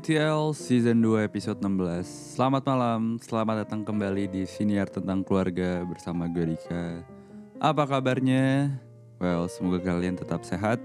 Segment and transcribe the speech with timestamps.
[0.00, 6.24] ATL Season 2 episode 16 Selamat malam, selamat datang kembali di Siniar Tentang Keluarga bersama
[6.24, 7.04] gue Rika
[7.60, 8.80] Apa kabarnya?
[9.20, 10.80] Well, semoga kalian tetap sehat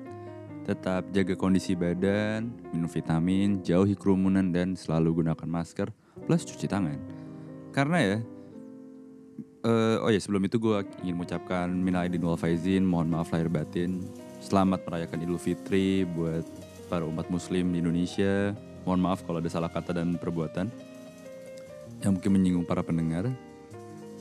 [0.68, 5.88] Tetap jaga kondisi badan, minum vitamin, jauhi kerumunan dan selalu gunakan masker
[6.28, 7.00] Plus cuci tangan
[7.72, 8.18] Karena ya,
[9.64, 13.48] eh, oh ya sebelum itu gue ingin mengucapkan minal aidin wal faizin, mohon maaf lahir
[13.48, 14.04] batin.
[14.44, 16.44] Selamat merayakan Idul Fitri buat
[16.92, 18.52] para umat muslim di Indonesia.
[18.86, 20.70] Mohon maaf kalau ada salah kata dan perbuatan
[22.06, 23.26] yang mungkin menyinggung para pendengar.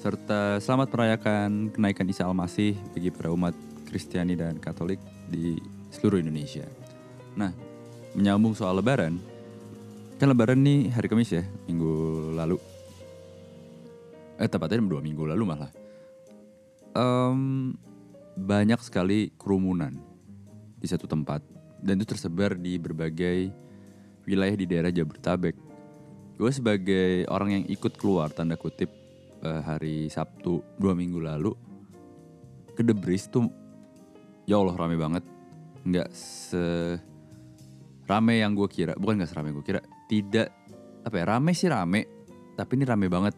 [0.00, 3.52] Serta selamat merayakan kenaikan Isa Al-Masih bagi para umat
[3.84, 5.60] Kristiani dan Katolik di
[5.92, 6.64] seluruh Indonesia.
[7.36, 7.52] Nah,
[8.16, 9.20] menyambung soal lebaran.
[10.16, 11.92] Kan lebaran nih hari Kamis ya, minggu
[12.32, 12.56] lalu.
[14.40, 15.70] Eh tepatnya dua minggu lalu malah.
[16.96, 17.74] Em,
[18.32, 19.92] banyak sekali kerumunan
[20.80, 21.44] di satu tempat
[21.84, 23.63] dan itu tersebar di berbagai
[24.24, 25.56] wilayah di daerah Jabodetabek.
[26.34, 28.90] Gue sebagai orang yang ikut keluar tanda kutip
[29.44, 31.54] eh, hari Sabtu dua minggu lalu
[32.74, 33.46] ke Debris tuh
[34.48, 35.22] ya Allah rame banget.
[35.84, 36.98] Nggak se
[38.04, 39.80] rame yang gue kira bukan nggak serame gue kira
[40.12, 40.52] tidak
[41.08, 42.04] apa ya rame sih rame
[42.58, 43.34] tapi ini rame banget.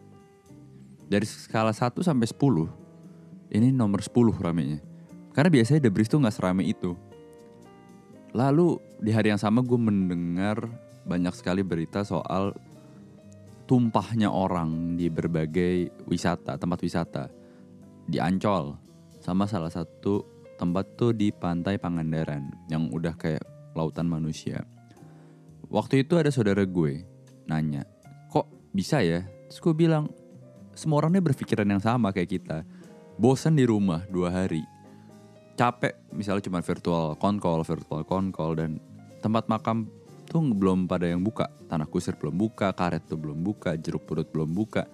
[1.07, 4.11] Dari skala 1 sampai 10 ini nomor 10
[4.43, 4.83] ramenya.
[5.31, 6.97] Karena biasanya Debris tuh nggak serame itu
[8.35, 10.67] Lalu di hari yang sama gue mendengar
[11.07, 12.51] banyak sekali berita soal
[13.67, 17.23] tumpahnya orang di berbagai wisata, tempat wisata.
[18.07, 18.75] Di Ancol,
[19.19, 20.23] sama salah satu
[20.55, 23.43] tempat tuh di pantai Pangandaran yang udah kayak
[23.75, 24.63] lautan manusia.
[25.67, 27.03] Waktu itu ada saudara gue
[27.43, 27.83] nanya,
[28.31, 29.27] kok bisa ya?
[29.51, 30.07] Terus gue bilang,
[30.71, 32.63] semua orangnya berpikiran yang sama kayak kita.
[33.19, 34.63] Bosan di rumah dua hari,
[35.57, 35.97] capek.
[36.13, 38.77] Misalnya cuma virtual konkol virtual konkol dan
[39.19, 39.89] tempat makam
[40.29, 41.49] tuh belum pada yang buka.
[41.67, 44.85] Tanah kusir belum buka karet tuh belum buka jeruk purut belum buka.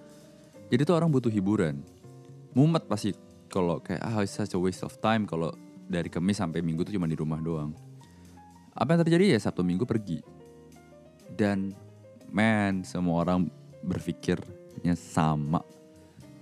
[0.72, 1.84] Jadi tuh orang butuh hiburan.
[2.56, 3.12] Mumet pasti
[3.52, 5.28] kalau kayak ah it's such a waste of time.
[5.28, 5.52] Kalau
[5.84, 7.76] dari Kamis sampai Minggu tuh cuma di rumah doang.
[8.74, 10.24] Apa yang terjadi ya Sabtu Minggu pergi.
[11.28, 11.76] Dan
[12.32, 13.46] man semua orang
[13.84, 15.60] berpikirnya sama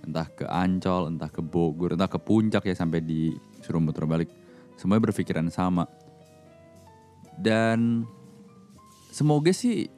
[0.03, 3.31] entah ke Ancol entah ke Bogor entah ke puncak ya sampai di
[3.63, 4.29] suruh muter balik
[4.75, 5.87] semuanya berpikiran sama.
[7.33, 8.05] Dan
[9.09, 9.89] semoga sih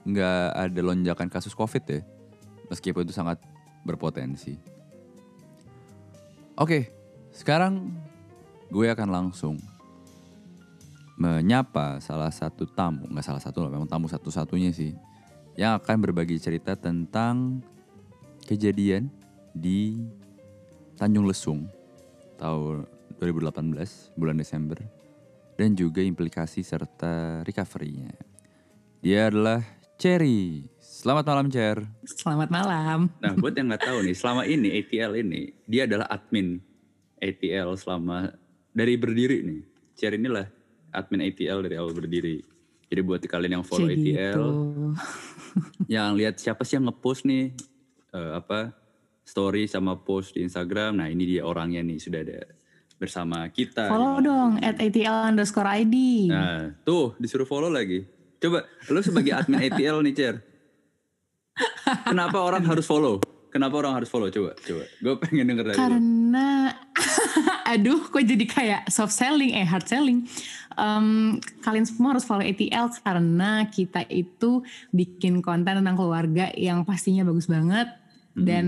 [0.00, 2.00] nggak ada lonjakan kasus covid ya
[2.72, 3.42] meskipun itu sangat
[3.84, 4.56] berpotensi.
[6.56, 6.88] Oke
[7.34, 7.94] sekarang
[8.70, 9.58] gue akan langsung
[11.20, 13.04] menyapa salah satu tamu.
[13.12, 14.96] Nggak salah satu lah memang tamu satu-satunya sih.
[15.58, 17.60] Yang akan berbagi cerita tentang
[18.50, 19.06] kejadian
[19.54, 19.94] di
[20.98, 21.70] Tanjung Lesung
[22.34, 22.82] tahun
[23.22, 24.82] 2018 bulan Desember
[25.54, 28.10] dan juga implikasi serta recovery-nya.
[28.98, 29.62] Dia adalah
[29.94, 30.66] Cherry.
[30.82, 31.78] Selamat malam Cher.
[32.02, 33.06] Selamat malam.
[33.22, 36.58] Nah buat yang nggak tahu nih, selama ini ATL ini dia adalah admin
[37.22, 38.34] ATL selama
[38.74, 39.62] dari berdiri nih.
[39.94, 40.50] Cher inilah
[40.90, 42.42] admin ATL dari awal berdiri.
[42.90, 44.50] Jadi buat kalian yang follow Jadi ATL, itu.
[45.86, 47.54] yang lihat siapa sih yang ngepost nih
[48.14, 48.74] eh, apa
[49.24, 50.98] story sama post di Instagram.
[50.98, 52.40] Nah ini dia orangnya nih sudah ada
[53.00, 53.88] bersama kita.
[53.88, 56.28] Follow dong at ATL underscore ID.
[56.28, 58.04] Nah tuh disuruh follow lagi.
[58.40, 60.36] Coba lu sebagai admin ATL nih Cer.
[62.08, 63.20] Kenapa orang harus follow?
[63.50, 64.30] Kenapa orang harus follow?
[64.30, 64.84] Coba, coba.
[65.02, 65.78] Gue pengen denger dari.
[65.78, 66.70] Karena
[67.74, 70.24] aduh kok jadi kayak soft selling eh hard selling.
[70.78, 74.62] Em, kalian semua harus follow ATL karena kita itu
[74.94, 77.90] bikin konten tentang keluarga yang pastinya bagus banget.
[78.40, 78.66] Dan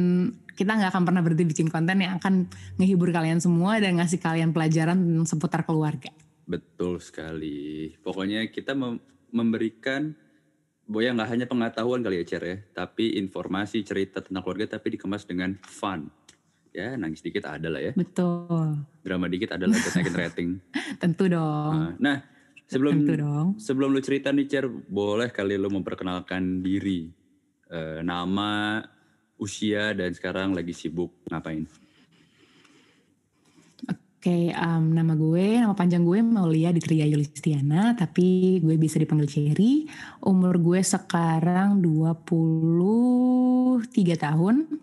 [0.52, 2.44] kita nggak akan pernah berhenti bikin konten yang akan
[2.76, 6.12] ngehibur kalian semua dan ngasih kalian pelajaran seputar keluarga.
[6.44, 7.96] Betul sekali.
[7.96, 9.00] Pokoknya kita mem-
[9.30, 10.12] memberikan
[10.82, 15.22] Boya nggak hanya pengetahuan kali ya Cer ya, tapi informasi cerita tentang keluarga tapi dikemas
[15.22, 16.10] dengan fun.
[16.68, 20.48] Ya nangis dikit ada lah ya, Betul, drama dikit ada lah buat naikin rating.
[21.02, 21.72] tentu dong.
[21.72, 22.16] Nah, Nah,
[22.66, 23.46] sebelum tentu dong.
[23.56, 27.08] sebelum lu cerita nih Cer, boleh kali lu memperkenalkan diri,
[27.68, 28.84] Eh, nama,
[29.42, 31.66] usia dan sekarang lagi sibuk ngapain?
[34.22, 39.90] Oke, em, nama gue, nama panjang gue Maulia Ditria Yulistiana, tapi gue bisa dipanggil Cherry.
[40.22, 43.82] Umur gue sekarang 23
[44.14, 44.78] tahun.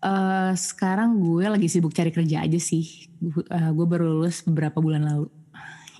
[0.00, 3.12] Eh, sekarang gue lagi sibuk cari kerja aja sih.
[3.20, 5.28] Gue, eh, gue baru lulus beberapa bulan lalu.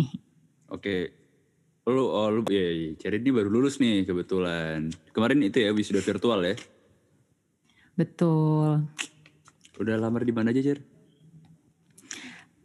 [0.74, 1.12] Oke,
[1.84, 4.88] lu oh lu ya, ya, Cer ini baru lulus nih kebetulan.
[5.12, 6.56] Kemarin itu ya wisuda virtual ya.
[7.98, 8.86] Betul.
[9.76, 10.78] Udah lamar di mana aja Cer?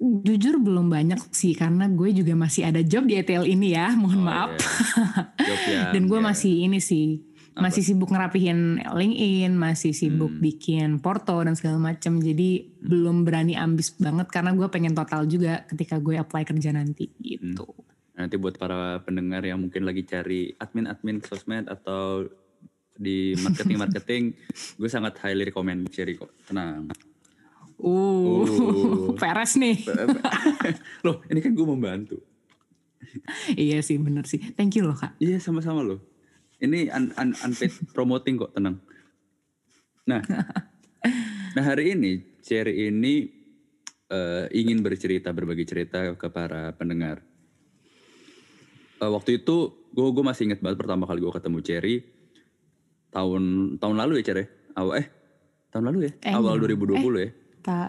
[0.04, 4.20] jujur belum banyak sih karena gue juga masih ada job di ETL ini ya, mohon
[4.20, 4.52] Oh, maaf.
[5.40, 6.26] yang, Dan gue ya.
[6.26, 7.24] masih ini sih,
[7.56, 7.72] Apa?
[7.72, 10.44] masih sibuk ngerapihin LinkedIn, masih sibuk Hmm.
[10.44, 12.20] bikin porto dan segala macam.
[12.20, 17.08] Jadi belum berani ambis banget karena gue pengen total juga ketika gue apply kerja nanti
[17.24, 17.64] gitu.
[18.14, 22.28] Nanti buat para pendengar yang mungkin lagi cari admin-admin sosmed atau
[22.94, 24.24] di marketing-marketing,
[24.80, 26.32] gue sangat highly recommend Cherry kok.
[26.46, 26.90] Tenang.
[27.82, 29.12] Uh, Uh.
[29.22, 29.84] peres nih.
[31.06, 32.18] loh, ini kan gue membantu.
[33.54, 34.40] iya sih bener sih.
[34.56, 35.20] Thank you loh kak.
[35.20, 36.00] Iya, sama-sama loh.
[36.64, 38.80] Ini un, un, unpaid promoting kok, tenang.
[40.08, 40.24] Nah,
[41.56, 43.28] nah hari ini Cherry ini
[44.08, 47.20] eh, ingin bercerita, berbagi cerita ke para pendengar.
[49.04, 51.96] Eh, waktu itu gue gue masih inget banget pertama kali gue ketemu Cherry
[53.14, 54.46] tahun tahun lalu ya Cherry.
[54.74, 55.08] Awal eh
[55.70, 56.12] tahun lalu ya?
[56.26, 56.78] Eh, Awal enggak.
[56.82, 57.30] 2020 ya.
[57.62, 57.82] Ta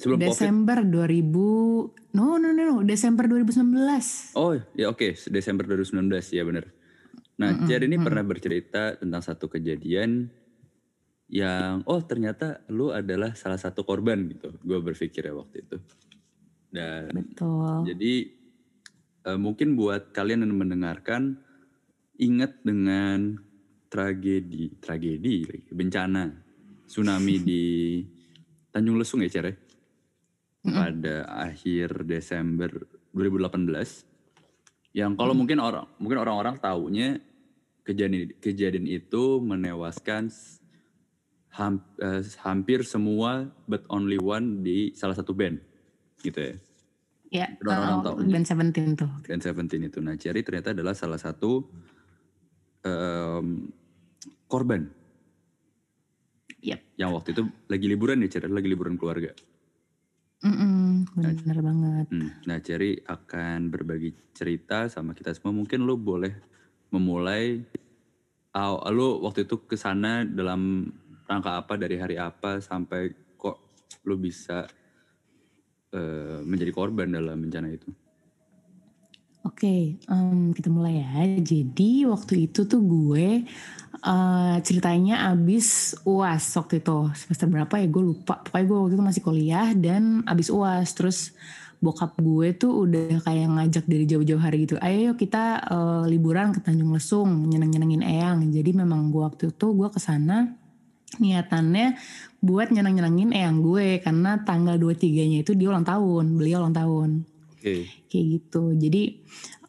[0.00, 0.32] Sebelum Covid.
[0.32, 6.72] Desember 2000 no no no no Desember 2019 Oh ya oke Desember 2019 ya bener.
[7.36, 10.32] Nah Cher ini pernah bercerita tentang satu kejadian
[11.28, 14.56] yang oh ternyata lu adalah salah satu korban gitu.
[14.64, 15.76] Gue berpikir ya waktu itu.
[16.72, 18.14] Dan betul jadi
[19.28, 21.36] eh, mungkin buat kalian yang mendengarkan
[22.16, 23.40] ingat dengan
[23.90, 26.30] tragedi tragedi lagi, bencana
[26.86, 27.64] tsunami di
[28.70, 29.54] Tanjung Lesung ya Cer ya?
[30.62, 32.70] pada akhir Desember
[33.10, 37.18] 2018 yang kalau mungkin orang mungkin orang-orang taunya
[37.82, 40.30] kejadian kejadian itu menewaskan
[41.56, 45.58] ham- eh, hampir semua but only one di salah satu band
[46.22, 46.54] gitu ya
[47.30, 48.14] ya orang-orang oh, tahu.
[48.26, 50.02] band Seventeen tuh dan Seventeen itu.
[50.02, 51.62] Nah, Cherry ternyata adalah salah satu
[52.84, 53.68] em,
[54.46, 54.88] korban
[56.60, 56.80] Yep.
[57.00, 57.42] yang waktu itu
[57.72, 59.32] lagi liburan ya, Cherry lagi liburan keluarga.
[60.40, 65.52] Mm-mm, bener banget Hmm, Nah, Cherry akan berbagi cerita sama kita semua.
[65.52, 66.32] Mungkin lu boleh
[66.92, 67.60] memulai,
[68.52, 70.90] aw- lu waktu itu ke sana dalam
[71.28, 73.56] rangka apa, dari hari apa, sampai kok
[74.04, 74.64] lu bisa
[75.92, 77.88] eh, menjadi korban dalam bencana itu.
[79.40, 81.24] Oke, em, kita mulai ya.
[81.40, 83.48] Jadi waktu itu tuh gue
[84.04, 88.44] eh, ceritanya abis uas waktu itu semester berapa ya gue lupa.
[88.44, 90.92] Pokoknya gue waktu itu masih kuliah dan abis uas.
[90.92, 91.32] Terus
[91.80, 94.76] bokap gue tuh udah kayak ngajak dari jauh-jauh hari gitu.
[94.76, 98.44] Ayo kita eh, liburan ke Tanjung Lesung, nyeneng-nyenengin Eyang.
[98.52, 100.52] Jadi memang gue waktu itu gue ke sana
[101.16, 101.96] niatannya
[102.44, 107.10] buat nyeneng-nyenengin Eyang gue karena tanggal 23-nya itu dia ulang tahun, beliau ulang tahun
[107.60, 107.92] Oke.
[108.08, 108.72] kayak gitu.
[108.72, 109.20] Jadi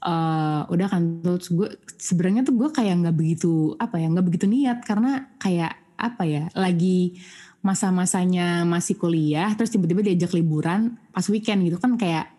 [0.02, 1.68] eh udah kan terus gue
[2.00, 4.80] sebenarnya tuh gue kayak nggak begitu apa ya nggak begitu niat.
[4.88, 7.20] Karena kayak apa ya lagi
[7.62, 12.34] masa-masanya masih kuliah terus tiba-tiba diajak liburan pas weekend gitu kan kayak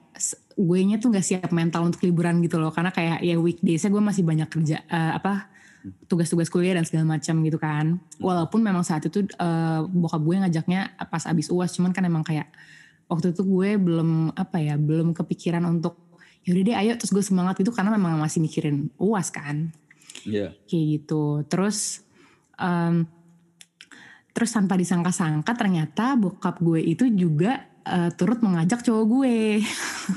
[0.58, 2.72] gue nya tuh nggak siap mental untuk liburan gitu loh.
[2.72, 5.52] Karena kayak ya weekdaysnya gue masih banyak kerja eh, apa
[6.06, 8.00] tugas-tugas kuliah dan segala macam gitu kan.
[8.16, 12.48] Walaupun memang saat itu eh, bokap gue ngajaknya pas abis uas cuman kan emang kayak
[13.12, 16.00] waktu itu gue belum apa ya belum kepikiran untuk
[16.48, 16.92] yaudah deh ayo.
[16.96, 19.68] Terus gue semangat gitu karena memang masih mikirin uas kan.
[20.22, 20.54] Iya.
[20.70, 21.42] kayak gitu.
[21.50, 22.06] Terus
[22.56, 23.04] em,
[24.32, 29.36] terus tanpa disangka-sangka ternyata bokap gue itu juga eh, turut mengajak cowok gue.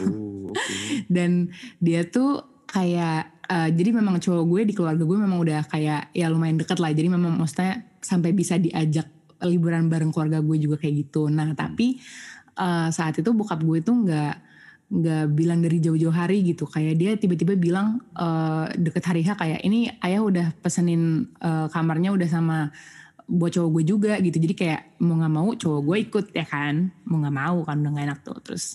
[0.05, 0.75] Oh, oke.
[1.15, 6.13] dan dia tuh kayak eh, jadi memang cowok gue di keluarga gue memang udah kayak
[6.13, 6.93] ya lumayan deket lah.
[6.93, 9.09] Jadi memang maksudnya sampai bisa diajak
[9.43, 11.27] liburan bareng keluarga gue juga kayak gitu.
[11.27, 11.99] Nah tapi
[12.59, 14.35] eh, saat itu bokap gue tuh nggak
[14.85, 16.69] nggak bilang dari jauh-jauh hari gitu.
[16.69, 22.13] Kayak dia tiba-tiba bilang eh, deket hari H kayak ini ayah udah pesenin eh, kamarnya
[22.13, 22.57] udah sama
[23.25, 24.37] buat cowok gue juga gitu.
[24.37, 26.93] Jadi kayak mau nggak mau cowok gue ikut ya kan?
[27.09, 28.37] Mau nggak mau kan udah gak enak tuh.
[28.45, 28.65] Terus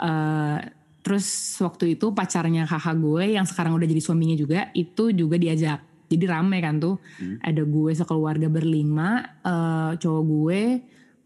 [0.00, 0.58] eh,
[1.02, 1.26] terus
[1.60, 5.84] waktu itu pacarnya kakak gue yang sekarang udah jadi suaminya juga itu juga diajak.
[6.08, 6.96] Jadi rame kan tuh.
[7.44, 10.62] Ada gue sekeluarga berlima eh, cowok gue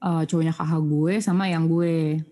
[0.07, 2.23] eh, cowoknya kakak gue sama yang gue.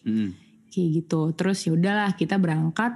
[0.00, 0.32] Hmm.
[0.70, 1.34] kayak gitu.
[1.36, 2.92] Terus ya udahlah kita berangkat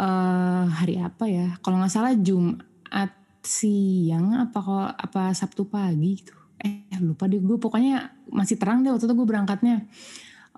[0.00, 1.54] eh hari apa ya?
[1.60, 6.34] Kalau nggak salah Jumat siang apa kalau apa Sabtu pagi gitu.
[6.60, 7.56] Eh lupa deh gue.
[7.60, 9.86] Pokoknya masih terang deh waktu itu gue berangkatnya.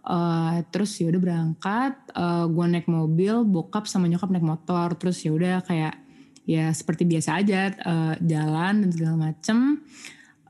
[0.03, 4.95] Eh terus ya udah berangkat eh gue naik mobil bokap sama nyokap naik motor.
[4.97, 6.01] Terus ya udah kayak
[6.49, 9.83] ya seperti biasa aja eh, jalan dan segala macem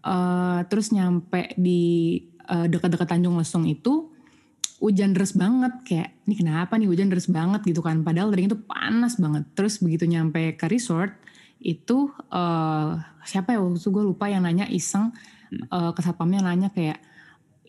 [0.02, 1.82] Eh terus nyampe di
[2.50, 4.11] eh, dekat-dekat Tanjung Lesung itu
[4.82, 5.73] hujan deras banget.
[5.87, 7.62] Kayak ini kenapa nih hujan deras banget?
[7.62, 8.02] Gitu kan.
[8.02, 9.47] Padahal dari itu panas banget.
[9.54, 11.14] Terus begitu nyampe ke resort
[11.62, 12.90] itu eh
[13.23, 15.14] siapa ya waktu itu gue lupa yang nanya iseng
[15.54, 16.99] eh, ke satpamnya nanya kayak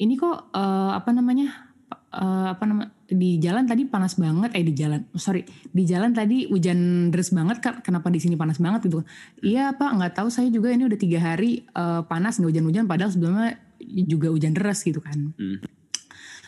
[0.02, 1.70] ini kok eh, apa namanya
[2.10, 6.48] eh, apa nama di jalan tadi panas banget eh di jalan sorry di jalan tadi
[6.48, 7.84] hujan deras banget Kak.
[7.84, 9.04] kenapa di sini panas banget gitu
[9.40, 13.12] iya pak nggak tahu saya juga ini udah tiga hari eh, panas nggak hujan-hujan padahal
[13.12, 15.60] sebelumnya juga hujan deras gitu kan Hmm.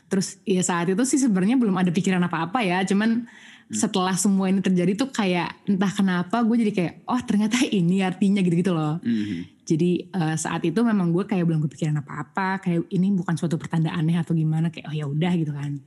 [0.05, 3.27] terus ya saat itu sih sebenarnya belum ada pikiran apa-apa ya cuman
[3.65, 8.39] setelah semua ini terjadi tuh kayak entah kenapa gue jadi kayak oh ternyata ini artinya
[8.39, 9.65] gitu-gitu loh Mhm.
[9.65, 13.89] jadi eh, saat itu memang gue kayak belum kepikiran apa-apa, kayak ini bukan suatu pertanda
[13.91, 15.81] aneh atau gimana, kayak oh ya udah gitu kan.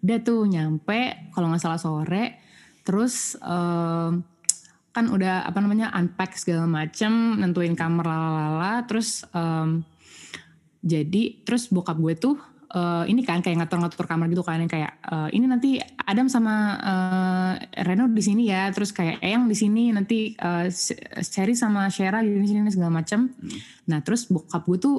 [0.00, 2.40] Udah tuh nyampe kalau nggak salah sore,
[2.82, 4.24] terus em,
[4.90, 9.84] kan udah apa namanya unpack segala macem, nentuin kamar lalala, terus em,
[10.80, 12.36] jadi terus bokap gue tuh
[12.72, 16.80] eh, ini kan kayak ngatur-ngatur kamar gitu kan yang kayak eh, ini nanti Adam sama
[16.80, 18.72] eh, Reno di sini ya.
[18.72, 20.66] Terus kayak Eyang di sini nanti eh,
[21.20, 23.28] Sherry sama Shera di sini segala macam
[23.90, 24.94] nah terus bokap gue tuh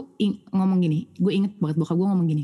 [0.51, 2.43] ngomong gini gue inget banget bokap gue ngomong gini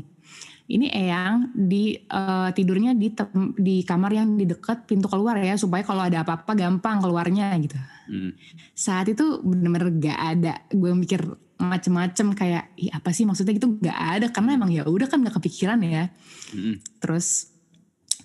[0.68, 5.56] ini Eyang di eh, tidurnya di tem- di kamar yang di dekat pintu keluar ya
[5.56, 7.76] supaya kalau ada apa-apa gampang keluarnya gitu.
[8.08, 8.30] Mhm.
[8.72, 10.52] saat itu bener-bener gak ada.
[10.72, 11.20] Gue mikir
[11.58, 13.56] macem-macem kayak Ih, apa sih maksudnya?
[13.56, 14.26] Gitu gak ada.
[14.28, 16.12] Karena emang ya udah kan gak kepikiran ya.
[16.52, 17.00] Mhm.
[17.00, 17.52] terus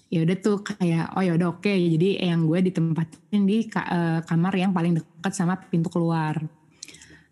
[0.08, 1.72] ya udah tuh kayak oh ya udah oke.
[1.72, 6.44] Jadi yang gue ditempatin di ka- eh, kamar yang paling dekat sama pintu keluar.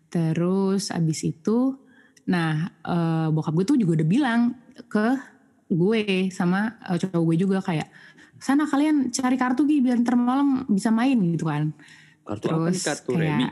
[0.08, 1.76] Terus abis itu
[2.22, 4.40] nah eh, bokap gue tuh juga udah bilang
[4.88, 5.06] ke
[5.72, 7.88] gue sama eh, cowok gue juga kayak
[8.42, 11.70] sana kalian cari kartu Gi biar ntar malam bisa main gitu kan.
[12.26, 13.46] Kartu apa terus Kartu kayak remi?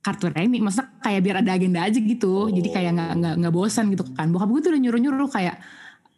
[0.00, 2.48] kartu remi maksudnya kayak biar ada agenda aja gitu.
[2.48, 4.30] Jadi kayak nggak nggak nggak bosan gitu kan.
[4.30, 5.58] Bokap gue tuh udah nyuruh nyuruh kayak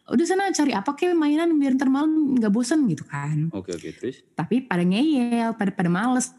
[0.03, 3.49] udah sana cari apa kayak mainan biar ntar malam nggak bosan gitu kan.
[3.49, 4.21] Oke oke terus?
[4.37, 6.29] tapi pada ngeyel pada pada males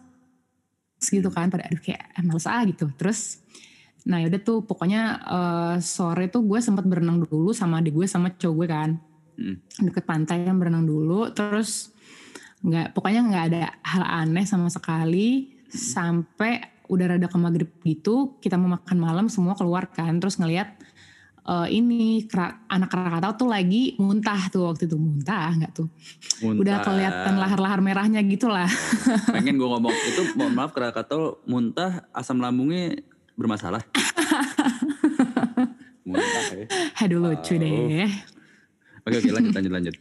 [1.03, 1.51] gitu kan.
[1.51, 2.87] Pada aduh kayak eh, males ah gitu.
[2.95, 3.43] Terus
[4.05, 8.33] nah yaudah tuh pokoknya eh, sore tuh gue sempat berenang dulu sama adik gue sama
[8.33, 8.91] cowok gue kan.
[9.35, 9.59] Hmm.
[9.83, 11.91] deket pantai yang berenang dulu terus
[12.63, 15.51] nggak pokoknya nggak ada hal aneh sama sekali.
[15.67, 20.21] Sampai udah rada ke maghrib gitu kita mau makan malam semua keluar kan.
[20.23, 20.79] Terus ngelihat
[21.45, 25.01] eh, ini kera- anak Krakatau tuh lagi muntah tuh waktu itu.
[25.01, 25.89] Muntah nggak tuh.
[26.45, 26.79] Udah Muntah.
[26.85, 28.69] kelihatan lahar-lahar merahnya gitu lah.
[29.35, 33.01] Pengen gue ngomong itu mohon maaf Krakatau muntah asam lambungnya
[33.35, 33.83] bermasalah.
[36.05, 36.67] muntah ya.
[37.01, 38.05] aduh lucu deh
[39.05, 39.95] Oke oke lanjut lanjut lanjut.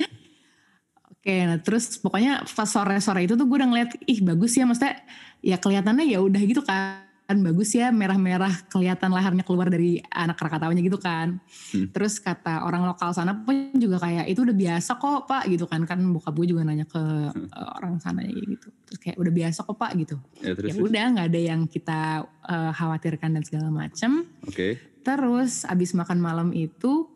[1.11, 5.03] Oke, nah terus pokoknya pas sore-sore itu tuh gue udah ngeliat, ih bagus ya, maksudnya
[5.39, 10.83] ya kelihatannya ya udah gitu kan, bagus ya merah-merah kelihatan laharnya keluar dari anak Krakataunya
[10.83, 11.39] gitu kan.
[11.71, 11.87] Hmm.
[11.89, 15.87] Terus kata orang lokal sana pun juga kayak itu udah biasa kok pak gitu kan,
[15.87, 16.99] kan bokap gue juga nanya ke
[17.31, 18.67] eh, orang sana gitu.
[18.85, 20.15] Terus kayak udah biasa kok pak gitu.
[20.43, 20.69] Ya terus.
[20.69, 24.27] Ya udah nggak ada yang kita eh, khawatirkan dan segala macem.
[24.43, 24.77] Oke.
[25.03, 27.07] Terus abis makan malam itu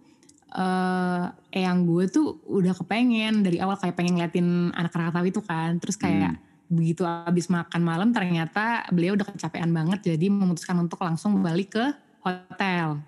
[0.47, 5.75] eh eyang gue tuh udah kepengen dari awal kayak pengen ngeliatin anak Krakatau itu kan.
[5.83, 11.39] Terus kayak begitu abis makan malam ternyata beliau udah kecapean banget jadi memutuskan untuk langsung
[11.39, 11.85] balik ke
[12.23, 12.99] hotel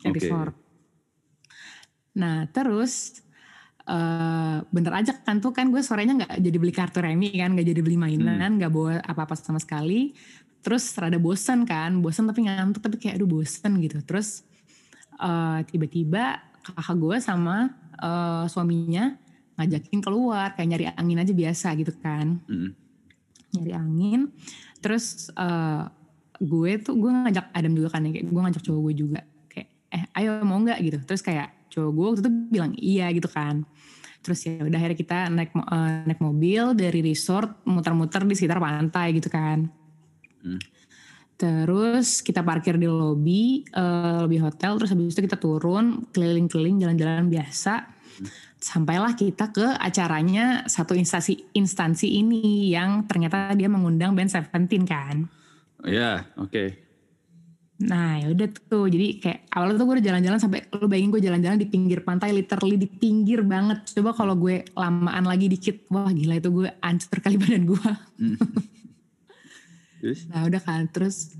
[0.00, 0.16] ke Oke.
[0.16, 0.54] resort.
[2.16, 3.20] Nah terus
[3.82, 7.66] eh bener aja kan tuh kan gue sorenya nggak jadi beli kartu remi kan nggak
[7.66, 10.14] jadi beli mainan nggak bawa apa-apa sama sekali
[10.62, 14.46] terus rada bosen kan bosen tapi ngantuk tapi kayak aduh bosen gitu terus
[15.18, 19.18] eh, tiba-tiba kakak gue sama eh, suaminya
[19.58, 22.81] ngajakin keluar kayak nyari angin aja biasa gitu kan Mm.
[23.56, 24.20] Nyari angin.
[24.82, 25.84] Terus eh,
[26.42, 29.20] gue tuh gue ngajak Adam juga kan kayak gue ngajak cowok gue juga.
[29.48, 30.78] Kayak eh ayo mau nggak?
[30.80, 30.98] Gitu.
[31.04, 33.64] Terus kayak cowok gue waktu itu bilang iya gitu kan.
[34.22, 39.16] Terus ya udah akhirnya kita naik eh, naik mobil dari resort muter-muter di sekitar pantai
[39.16, 39.68] gitu kan.
[40.42, 40.58] Hmm.
[41.38, 47.30] terus kita parkir di lobby eh, lobby hotel terus habis itu kita turun keliling-keliling jalan-jalan
[47.30, 47.86] biasa
[48.62, 55.26] sampailah kita ke acaranya satu instansi instansi ini yang ternyata dia mengundang band Seventeen kan.
[55.82, 56.82] Ya oke.
[57.82, 61.22] Nah ya udah tuh jadi kayak awalnya tuh gue udah jalan-jalan sampai lu bayangin gue
[61.26, 63.82] jalan-jalan di pinggir pantai literally di pinggir banget.
[63.98, 67.90] Coba kalau gue lamaan lagi dikit, wah gila itu gue ancur kali badan gue.
[68.22, 68.36] Mm.
[70.30, 71.34] Nah udah kan terus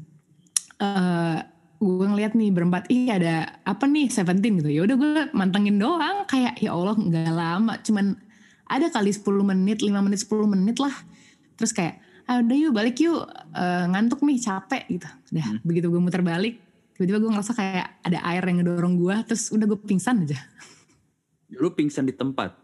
[0.82, 1.38] eh
[1.82, 4.70] gue ngeliat nih berempat, ih ada apa nih Seventeen gitu.
[4.70, 8.14] Ya udah gue mantengin doang kayak ya Allah nggak lama, cuman
[8.70, 10.94] ada kali 10 menit, 5 menit, 10 menit lah.
[11.58, 11.98] Terus kayak,
[12.30, 15.08] ah udah yuk balik yuk, Eh, ngantuk nih capek gitu.
[15.34, 16.56] Udah begitu gue muter balik,
[16.96, 20.40] tiba-tiba gue ngerasa kayak ada air yang ngedorong gue, terus udah gue pingsan aja.
[21.60, 22.62] Lu pingsan di tempat.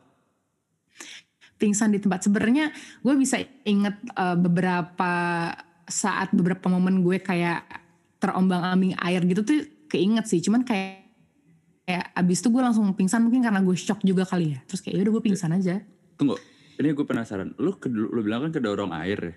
[1.59, 2.23] pingsan di tempat.
[2.23, 2.71] Sebenarnya
[3.03, 5.13] gue bisa inget eh, beberapa
[5.91, 7.88] saat beberapa momen gue kayak
[8.19, 10.43] terombang ambing air gitu tuh keinget sih.
[10.43, 11.07] Cuman kayak
[11.89, 15.01] kayak abis itu gue langsung pingsan mungkin karena gue shock juga kali ya terus kayak
[15.01, 15.81] yaudah gue pingsan aja
[16.21, 16.37] Tunggu,
[16.77, 17.55] ini gue penasaran.
[17.63, 19.35] Lu ke, lu bilang kan kedorong air ya.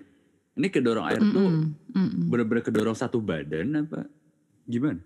[0.58, 2.26] Ini kedorong air tuh Mm-mm, mm-mm.
[2.28, 4.04] bener-bener kedorong satu badan apa
[4.68, 5.00] gimana?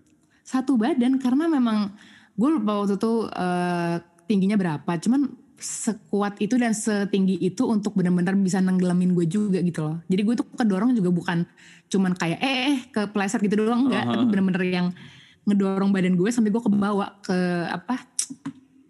[0.47, 1.91] satu badan karena memang
[2.39, 3.95] gue lupa waktu itu eh,
[4.31, 9.81] tingginya berapa cuman sekuat itu dan setinggi itu untuk benar-benar bisa nenggelamin gue juga gitu
[9.89, 11.49] loh jadi gue tuh kedorong juga bukan
[11.89, 14.13] cuman kayak eh eh kepleset gitu doang enggak Aha.
[14.13, 14.87] tapi bener-bener yang
[15.49, 17.37] ngedorong badan gue sampai gue kebawa ke
[17.73, 18.05] apa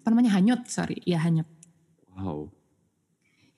[0.03, 1.47] apa namanya hanyut sorry ya hanyut
[2.17, 2.50] Wow.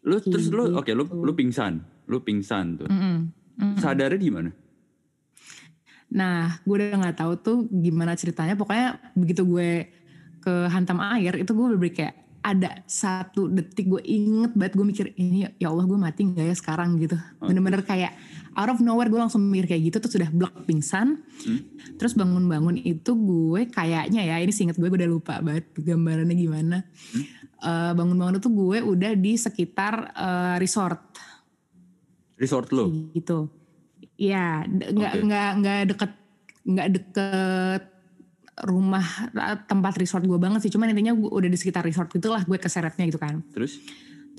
[0.04, 1.16] Lu terus lu oke lu Gitu.
[1.16, 1.80] lu pingsan,
[2.12, 2.92] lu pingsan tuh.
[2.92, 3.18] Mm-mm,
[3.56, 3.80] mm-mm.
[3.80, 4.52] Sadarnya di mana?
[6.12, 8.60] Nah, gue udah nggak tahu tuh gimana ceritanya.
[8.60, 9.88] Pokoknya begitu gue
[10.44, 15.06] ke hantam air, itu gue bener kayak ada satu detik gue inget banget gue mikir
[15.20, 17.20] ini ya Allah gue mati nggak ya sekarang gitu.
[17.38, 18.16] Bener-bener kayak
[18.56, 21.20] out of nowhere gue langsung mikir kayak gitu terus sudah blok pingsan.
[22.00, 26.78] Terus bangun-bangun itu gue kayaknya ya ini seinget gue gue udah lupa banget gambarannya gimana.
[27.60, 31.04] Eh, bangun-bangun itu gue udah di sekitar eh, resort
[32.40, 33.12] Resort lu.
[33.12, 33.52] gitu.
[34.16, 35.24] Iya, d- nggak Oke.
[35.28, 36.12] nggak nggak deket
[36.64, 37.84] nggak deket
[38.66, 40.72] rumah eh, tempat resort gue banget sih.
[40.72, 43.44] Cuman intinya gue udah di sekitar resort gitulah gue keseretnya gitu kan.
[43.56, 43.80] Terus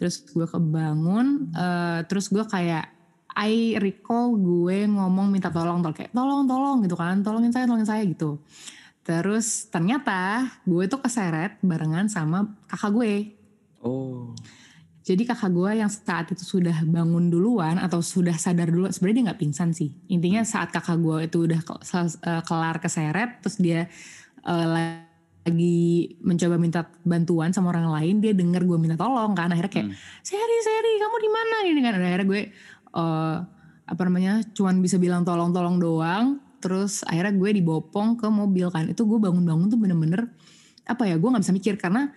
[0.00, 2.88] Terus gue kebangun, eh, terus gue kayak
[3.36, 7.84] I recall gue ngomong minta tolong, tolong kayak tolong tolong gitu kan, tolongin saya, tolongin
[7.84, 8.40] saya gitu.
[9.04, 13.14] Terus ternyata gue tuh keseret barengan sama kakak gue.
[13.84, 14.32] oh,
[15.10, 19.24] Jadi kakak gue yang saat itu sudah bangun duluan atau sudah sadar dulu, sebenarnya dia
[19.34, 19.90] nggak pingsan sih.
[20.06, 23.90] Intinya saat kakak gue itu udah eh, kelar keseret, terus dia
[24.46, 29.72] eh, lagi mencoba minta bantuan sama orang lain, dia dengar gue minta tolong kan, akhirnya
[29.82, 29.90] kayak,
[30.22, 31.92] Seri, Seri, kamu di mana ini kan?
[31.98, 32.42] Akhirnya gue
[32.94, 33.36] eh,
[33.90, 36.38] apa namanya, cuman bisa bilang tolong-tolong doang.
[36.62, 38.86] Terus akhirnya gue dibopong ke mobil kan.
[38.86, 40.30] Itu gue bangun-bangun tuh bener-bener
[40.86, 41.18] apa ya?
[41.18, 42.14] Gue nggak bisa mikir karena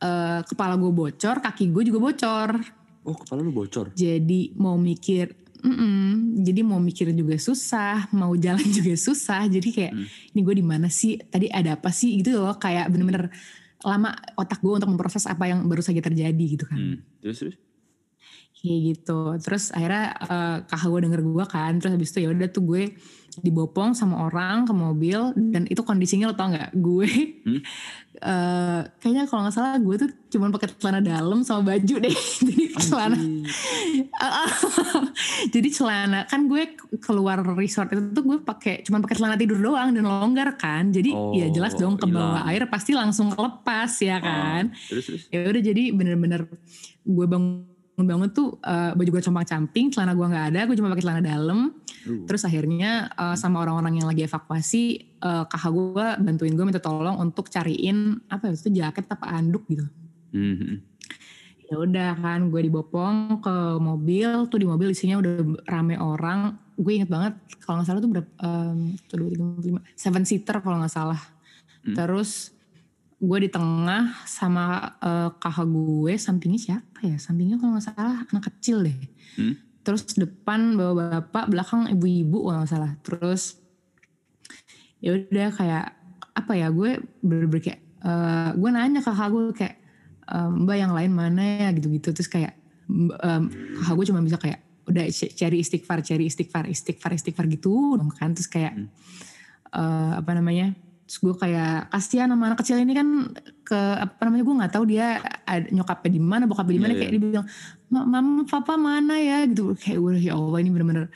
[0.00, 2.50] eh, kepala gue bocor, kaki gue juga bocor.
[3.00, 3.96] oh kepala lu bocor.
[3.96, 5.32] Jadi mau mikir,
[5.64, 9.48] mm-mm, jadi mau mikir juga susah, mau jalan juga susah.
[9.48, 9.92] Jadi kayak
[10.36, 11.16] ini gue di mana sih?
[11.16, 12.20] Tadi ada apa sih?
[12.20, 12.56] Gitu loh.
[12.60, 13.32] Kayak bener-bener
[13.80, 16.76] lama otak gue untuk memproses apa yang baru saja terjadi gitu kan.
[16.76, 16.96] Hmm.
[17.24, 17.56] Terus terus.
[18.60, 19.20] Kayak gitu.
[19.40, 21.72] Terus akhirnya eh, kakak gue denger gue kan.
[21.80, 22.82] Terus habis itu ya udah tuh gue
[23.38, 27.10] dibopong sama orang ke mobil dan itu kondisinya lo tau nggak gue
[27.46, 27.62] Hmm?
[28.20, 32.16] eh, kayaknya kalau nggak salah gue tuh cuma pakai celana dalam sama baju deh.
[32.46, 33.16] Jadi celana.
[35.54, 39.96] Jadi celana kan gue keluar resort itu tuh gue pakai cuma pakai celana tidur doang
[39.96, 40.92] dan longgar kan.
[40.92, 44.70] Jadi Oh, ya jelas dong ke bawah air pasti langsung lepas ya kan?
[44.70, 45.22] Ah, terus terus.
[45.32, 46.46] ya udah jadi bener-bener
[47.02, 47.66] gue bangun
[48.00, 51.22] bangun tuh eh, baju gue compang camping celana gue nggak ada gue cuma pakai celana
[51.24, 51.58] dalam
[52.06, 52.24] Uh.
[52.24, 54.82] terus akhirnya eh, sama orang-orang yang lagi evakuasi
[55.18, 59.64] eh, kakak gue bantuin gue minta tolong untuk cariin apa ya itu jaket apa anduk
[59.68, 59.84] gitu
[60.30, 60.76] Hmm, hmm.
[61.66, 66.92] ya udah kan gue dibopong ke mobil tuh di mobil isinya udah rame orang gue
[66.96, 70.78] inget banget kalau nggak salah tuh berapa um, satu dua tiga lima seven seater kalau
[70.78, 71.20] nggak salah
[71.80, 71.96] Hmm.
[71.96, 72.52] terus
[73.16, 78.44] gue di tengah sama eh, kakak gue sampingnya siapa ya sampingnya kalau nggak salah anak
[78.52, 78.96] kecil deh
[79.36, 79.54] Hmm?
[79.86, 82.92] Terus depan bawa bapak belakang ibu-ibu kalau nggak salah.
[83.04, 83.58] Terus
[85.00, 85.84] ya udah kayak
[86.36, 89.74] apa ya gue bener-bener kayak eh, gue nanya ke kakak gue kayak
[90.30, 91.68] "Em, mbak yang lain mana ya?
[91.74, 92.14] Gitu-gitu.
[92.14, 92.52] Terus kayak
[92.86, 93.42] "Mb- em,
[93.82, 98.30] kakak gue cuma bisa kayak udah cari istighfar cari istighfar istighfar istighfar gitu dong kan.
[98.36, 98.72] Terus kayak
[99.74, 100.74] eh, apa namanya
[101.06, 103.08] terus gue kayak kasihan sama anak kecil ini kan
[103.66, 106.92] ke apa namanya gue nggak tahu dia ada, nyokapnya di mana bokapnya di mana.
[106.94, 107.50] Iya, kayak dia bilang "Ma-
[107.90, 111.10] mama papa mana ya gitu kayak gue ya Allah ini bener-bener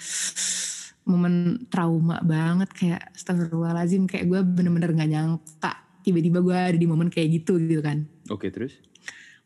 [1.07, 7.09] momen trauma banget kayak astagfirullahaladzim kayak gue bener-bener nggak nyangka tiba-tiba gue ada di momen
[7.13, 8.81] kayak gitu gitu kan Oke terus.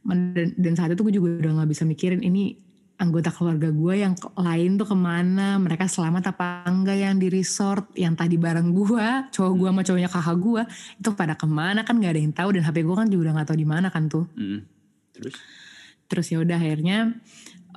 [0.07, 2.57] dan, dan saat itu gue juga udah nggak bisa mikirin ini
[2.99, 7.95] anggota keluarga gue yang lain tuh ke mana mereka selamat apa enggak yang di resort
[7.95, 10.63] yang tadi bareng gue cowok gue sama cowoknya kakak gue
[10.99, 13.35] itu pada ke mana kan nggak ada yang tahu dan hp gue kan juga udah
[13.39, 14.67] nggak tahu di mana kan tuh Hmm.
[15.15, 15.35] Terus.
[16.09, 17.15] Terus ya udah akhirnya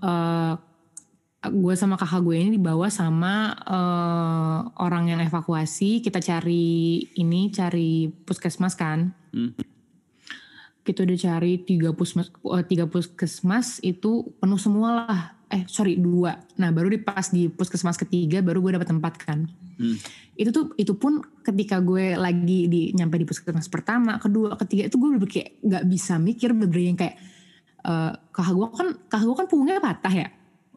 [0.02, 0.56] eh
[1.50, 6.06] gue sama kakak gue ini dibawa sama eh, orang yang evakuasi.
[6.06, 9.10] Kita cari ini cari puskesmas kan.
[9.32, 9.56] Hmm.
[10.82, 15.22] kita udah cari tiga puskesmas eh, tiga puskesmas itu penuh semua lah.
[15.50, 16.38] Eh sorry dua.
[16.62, 19.50] Nah baru di pas di puskesmas ketiga baru gue dapet tempat kan.
[19.82, 19.98] Hmm.
[20.38, 25.02] itu tuh itu pun ketika gue lagi di nyampe di puskesmas pertama kedua ketiga itu
[25.02, 27.18] gue bener kayak nggak bisa mikir bener yang kayak
[27.82, 30.30] eh kakak gue kan kakak gue kan punggungnya patah ya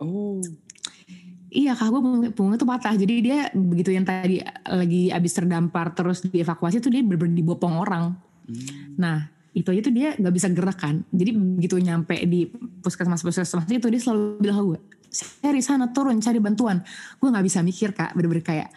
[0.03, 0.43] Oh.
[1.55, 2.03] Iya kakak gue
[2.35, 6.99] punggungnya, tuh patah Jadi dia begitu yang tadi lagi abis terdampar terus dievakuasi tuh dia
[7.07, 8.19] bener-bener dibopong orang
[8.99, 11.07] Nah itu aja tuh dia nggak bisa gerak kan.
[11.15, 12.51] Jadi begitu nyampe di
[12.83, 14.81] puskesmas puskesmas itu dia selalu bilang ke gue,
[15.15, 16.83] Seri sana turun cari bantuan.
[17.23, 18.69] Gue nggak bisa mikir kak, bener-bener kayak,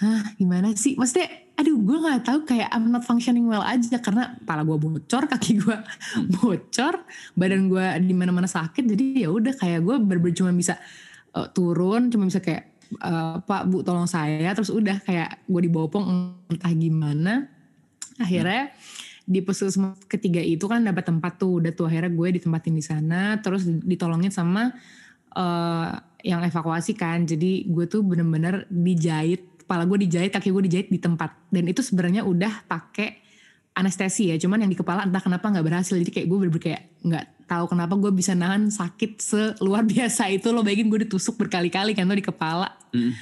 [0.00, 0.98] hah gimana sih?
[0.98, 5.22] Maksudnya, aduh gue nggak tahu kayak I'm not functioning well aja karena kepala gue bocor,
[5.32, 5.76] kaki gue
[6.40, 6.94] bocor,
[7.38, 8.84] badan gue di mana-mana sakit.
[8.84, 10.74] Jadi ya udah kayak gue bener-bener cuma bisa
[11.34, 16.04] uh, turun, cuma bisa kayak uh, Pak Bu tolong saya, terus udah kayak gue dibopong
[16.50, 17.46] entah gimana.
[18.18, 18.74] Akhirnya
[19.24, 23.40] di puskesmas ketiga itu kan dapat tempat tuh udah tuh akhirnya gue ditempatin di sana
[23.40, 24.68] terus ditolongin sama
[25.32, 30.88] uh, yang evakuasi kan jadi gue tuh bener-bener dijahit kepala gue dijahit kaki gue dijahit
[30.92, 33.24] di tempat dan itu sebenarnya udah pakai
[33.74, 36.62] anestesi ya cuman yang di kepala entah kenapa nggak berhasil jadi kayak gue bener, -bener
[36.62, 41.40] kayak nggak tahu kenapa gue bisa nahan sakit seluar biasa itu lo bayangin gue ditusuk
[41.40, 43.12] berkali-kali kan tuh di kepala mm.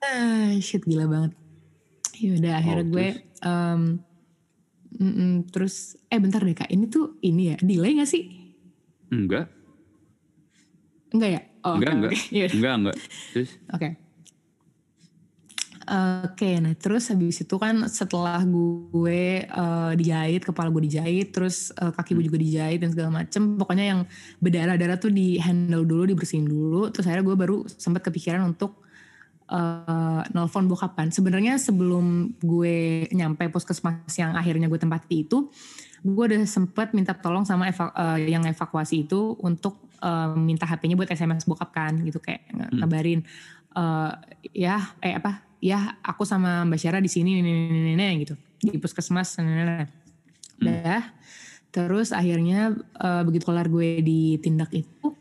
[0.00, 1.32] ah shit gila banget
[2.22, 3.08] yaudah akhirnya oh, gue
[3.42, 3.82] um,
[4.94, 8.30] Mm -mm, terus eh bentar deh kak ini tuh ini ya delay gak sih?
[9.10, 9.50] Enggak.
[11.10, 11.40] Enggak ya?
[11.66, 12.12] Oh, enggak, okay, enggak.
[12.14, 12.48] Okay.
[12.54, 12.96] enggak, enggak.
[13.34, 13.50] Terus?
[13.74, 13.78] Oke.
[13.82, 13.92] Okay.
[15.84, 21.76] Oke, okay, nah terus habis itu kan setelah gue uh, dijahit, kepala gue dijahit, terus
[21.76, 23.60] uh, kaki gue juga dijahit dan segala macem.
[23.60, 24.00] Pokoknya yang
[24.40, 26.88] berdarah-darah tuh di handle dulu, dibersihin dulu.
[26.88, 28.80] Terus akhirnya gue baru sempat kepikiran untuk
[29.52, 31.12] uh, nelfon bokap kan.
[31.12, 35.52] Sebenarnya sebelum gue nyampe puskesmas yang akhirnya gue tempati itu,
[36.00, 40.96] gue udah sempet minta tolong sama eva, uh, yang evakuasi itu untuk uh, minta HP-nya
[40.96, 42.80] buat SMS bokap kan gitu kayak hmm.
[43.76, 44.12] uh,
[44.52, 48.36] ya eh apa ya aku sama Mbak Syara di sini nih, gitu.
[48.60, 49.88] Di puskesmas nih,
[50.60, 51.00] hmm.
[51.72, 55.16] terus akhirnya uh, begitu kelar gue ditindak itu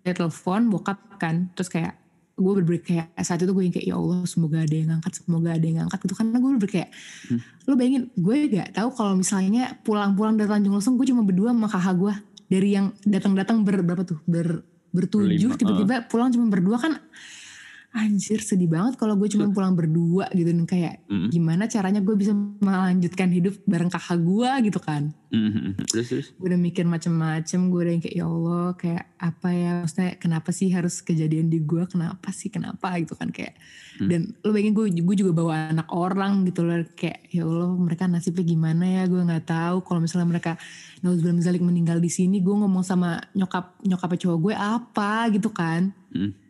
[0.00, 1.52] dia telepon bokap kan.
[1.52, 1.92] Terus kayak
[2.40, 5.50] gue berberi kayak saat itu gue yang kayak ya Allah semoga ada yang ngangkat semoga
[5.52, 6.14] ada yang ngangkat gitu.
[6.16, 6.90] Karena gue berberi kayak
[7.28, 7.40] hmm.
[7.68, 11.68] lo bayangin gue gak tahu kalau misalnya pulang-pulang dari Tanjung Lesung gue cuma berdua sama
[11.68, 12.14] kakak gue.
[12.50, 14.18] Dari yang datang-datang ber berapa tuh?
[14.24, 16.04] Ber bertujuh tiba-tiba uh.
[16.10, 16.98] pulang cuma berdua kan
[17.90, 20.54] anjir sedih banget kalau gue cuma pulang berdua gitu.
[20.54, 21.28] Dan kayak mm -hmm.
[21.34, 25.10] gimana caranya gue bisa melanjutkan hidup bareng kakak gue gitu kan?
[25.34, 25.68] Mm -hmm.
[25.90, 26.26] terus terus?
[26.38, 29.72] Gue udah mikir macem-macem gue udah yang kayak ya Allah kayak apa ya?
[29.82, 31.82] Maksudnya kenapa sih harus kejadian di gue?
[31.90, 32.46] Kenapa sih?
[32.46, 32.94] Kenapa?
[33.02, 33.58] gitu kan kayak.
[34.00, 34.08] Mm.
[34.08, 36.78] dan lo bayangin gue gue juga bawa anak orang gitu loh.
[36.94, 39.02] Kayak ya Allah mereka nasibnya gimana ya?
[39.10, 39.82] Gue nggak tahu.
[39.82, 40.54] Kalau misalnya mereka
[41.00, 45.26] Nauzubillah zalik meninggal di sini gue ngomong sama nyokap nyokap cowok gue apa?
[45.34, 45.90] gitu kan.
[46.14, 46.49] Mm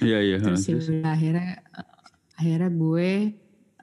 [0.00, 0.36] Iya iya.
[0.40, 1.60] Terus ya akhirnya
[2.40, 3.10] akhirnya gue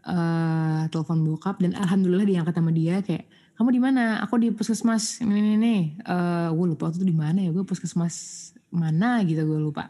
[0.08, 4.22] uh, telepon bokap dan alhamdulillah diangkat sama dia kayak kamu di mana?
[4.22, 5.82] Aku di puskesmas ini ini nih.
[6.06, 7.50] Uh, gue lupa waktu itu di mana ya?
[7.50, 9.90] Gue puskesmas mana gitu gue lupa.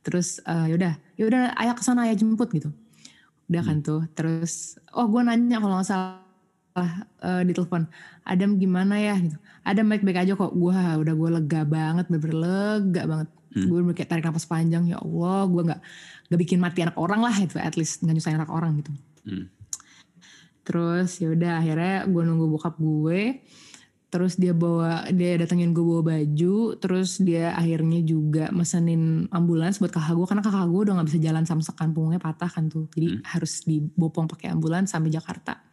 [0.00, 2.72] Terus uh, yaudah, yaudah ayah ke sana ayah jemput gitu.
[3.52, 3.86] Udah kan hmm.
[3.86, 4.02] tuh.
[4.16, 7.84] Terus oh gue nanya kalau nggak salah uh, di telepon
[8.24, 9.36] Adam gimana ya gitu.
[9.60, 10.56] Adam baik-baik aja kok.
[10.56, 13.68] Gue udah gue lega banget, bener-bener lega banget hmm.
[13.68, 15.80] gue kayak tarik nafas panjang ya Allah gue nggak
[16.32, 18.92] nggak bikin mati anak orang lah itu at least nggak nyusahin anak orang gitu
[19.28, 19.46] hmm.
[20.64, 23.44] terus ya udah akhirnya gue nunggu bokap gue
[24.12, 29.88] terus dia bawa dia datengin gue bawa baju terus dia akhirnya juga mesenin ambulans buat
[29.88, 32.92] kakak gue karena kakak gue udah nggak bisa jalan sama sekan punggungnya patah kan tuh
[32.92, 33.24] jadi hmm.
[33.24, 35.64] harus dibopong pakai ambulans sampai Jakarta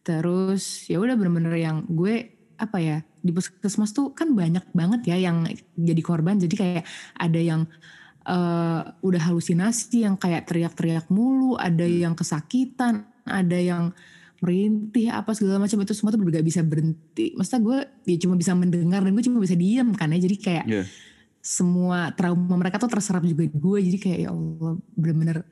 [0.00, 5.16] terus ya udah bener-bener yang gue apa ya di puskesmas tuh kan banyak banget ya
[5.16, 6.36] yang jadi korban.
[6.36, 6.84] Jadi kayak
[7.16, 7.64] ada yang
[8.28, 11.96] uh, udah halusinasi yang kayak teriak-teriak mulu ada hmm.
[12.08, 13.96] yang kesakitan ada yang
[14.40, 15.80] merintih apa segala macam.
[15.84, 17.36] Itu semua tuh gak bisa berhenti.
[17.36, 20.18] Maksudnya gue ya cuma bisa mendengar dan gue cuma bisa diam kan ya.
[20.20, 20.86] Jadi kayak yeah.
[21.40, 23.78] semua trauma mereka tuh terserap juga di gue.
[23.84, 25.44] Jadi kayak ya Allah bener-bener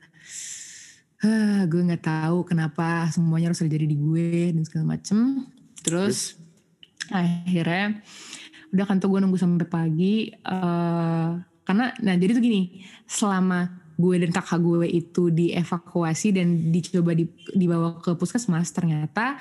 [1.21, 5.45] huh, gue nggak tahu kenapa semuanya harus terjadi di gue dan segala macem.
[5.79, 6.38] Terus, terus
[7.11, 8.01] akhirnya
[8.69, 14.15] udah kan tuh gue nunggu sampai pagi uh, karena nah jadi tuh gini selama gue
[14.15, 19.35] dan kakak gue itu dievakuasi dan dicoba di, dibawa ke puskesmas ternyata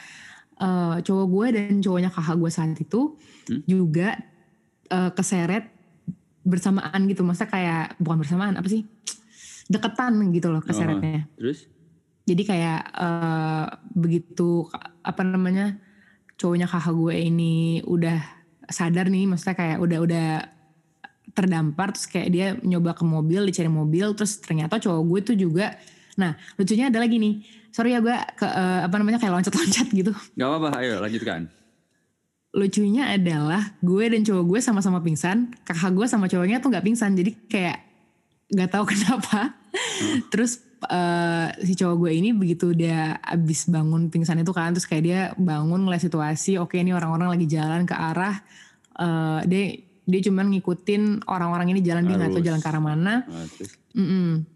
[0.59, 3.15] uh, cowok gue dan cowoknya kakak gue saat itu
[3.49, 3.63] hmm?
[3.71, 4.19] juga
[4.91, 5.79] uh, keseret
[6.43, 7.23] bersamaan gitu.
[7.23, 8.83] Masa kayak bukan bersamaan apa sih?
[9.69, 11.29] Deketan gitu loh keseretnya.
[11.29, 11.69] Oh, terus?
[12.29, 14.69] Jadi kayak uh, begitu
[15.01, 15.81] apa namanya
[16.39, 18.19] cowoknya kakak gue ini udah
[18.71, 20.29] sadar nih maksudnya kayak udah udah
[21.35, 25.77] terdampar terus kayak dia nyoba ke mobil dicari mobil terus ternyata cowok gue tuh juga
[26.19, 30.13] nah lucunya ada lagi nih sorry ya gue ke uh, apa namanya kayak loncat-loncat gitu.
[30.35, 31.47] Gak apa-apa ayo lanjutkan.
[32.57, 37.13] Lucunya adalah gue dan cowok gue sama-sama pingsan kakak gue sama cowoknya tuh nggak pingsan
[37.15, 37.79] jadi kayak
[38.51, 39.55] nggak tahu kenapa.
[39.69, 40.27] Hmm.
[40.33, 45.03] terus uh, si cowok gue ini begitu dia abis bangun pingsan itu kan terus kayak
[45.03, 48.39] dia bangun ngeliat situasi oke okay, ini orang-orang lagi jalan ke arah
[48.99, 53.15] uh, dia dia cuman ngikutin orang-orang ini jalan dia nggak tahu jalan ke arah mana
[53.29, 54.47] terus Mm-mm.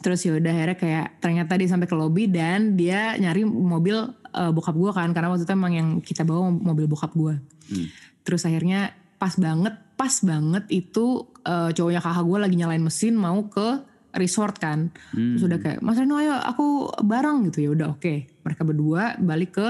[0.00, 3.96] terus ya udah akhirnya kayak ternyata dia sampai ke lobby dan dia nyari mobil
[4.34, 7.36] uh, bokap gue kan karena waktu itu emang yang kita bawa mobil bokap gue
[7.70, 7.86] Hmm.
[8.26, 13.46] terus akhirnya pas banget pas banget itu uh, cowoknya kakak gue lagi nyalain mesin mau
[13.46, 14.90] ke resort kan.
[15.14, 15.36] Hmm.
[15.36, 17.66] terus udah kayak Mas Reno ayo aku bareng gitu.
[17.66, 18.30] Ya udah oke.
[18.46, 19.68] Mereka berdua balik ke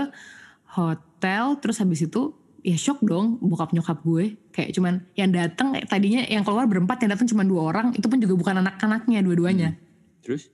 [0.77, 4.37] hotel terus habis itu ya shock dong bokap nyokap gue.
[4.53, 7.97] Kayak cuman yang datang eh, tadinya yang keluar berempat yang datang cuma dua orang.
[7.97, 9.77] Itu pun juga bukan anak-anaknya dua-duanya.
[10.21, 10.53] Terus?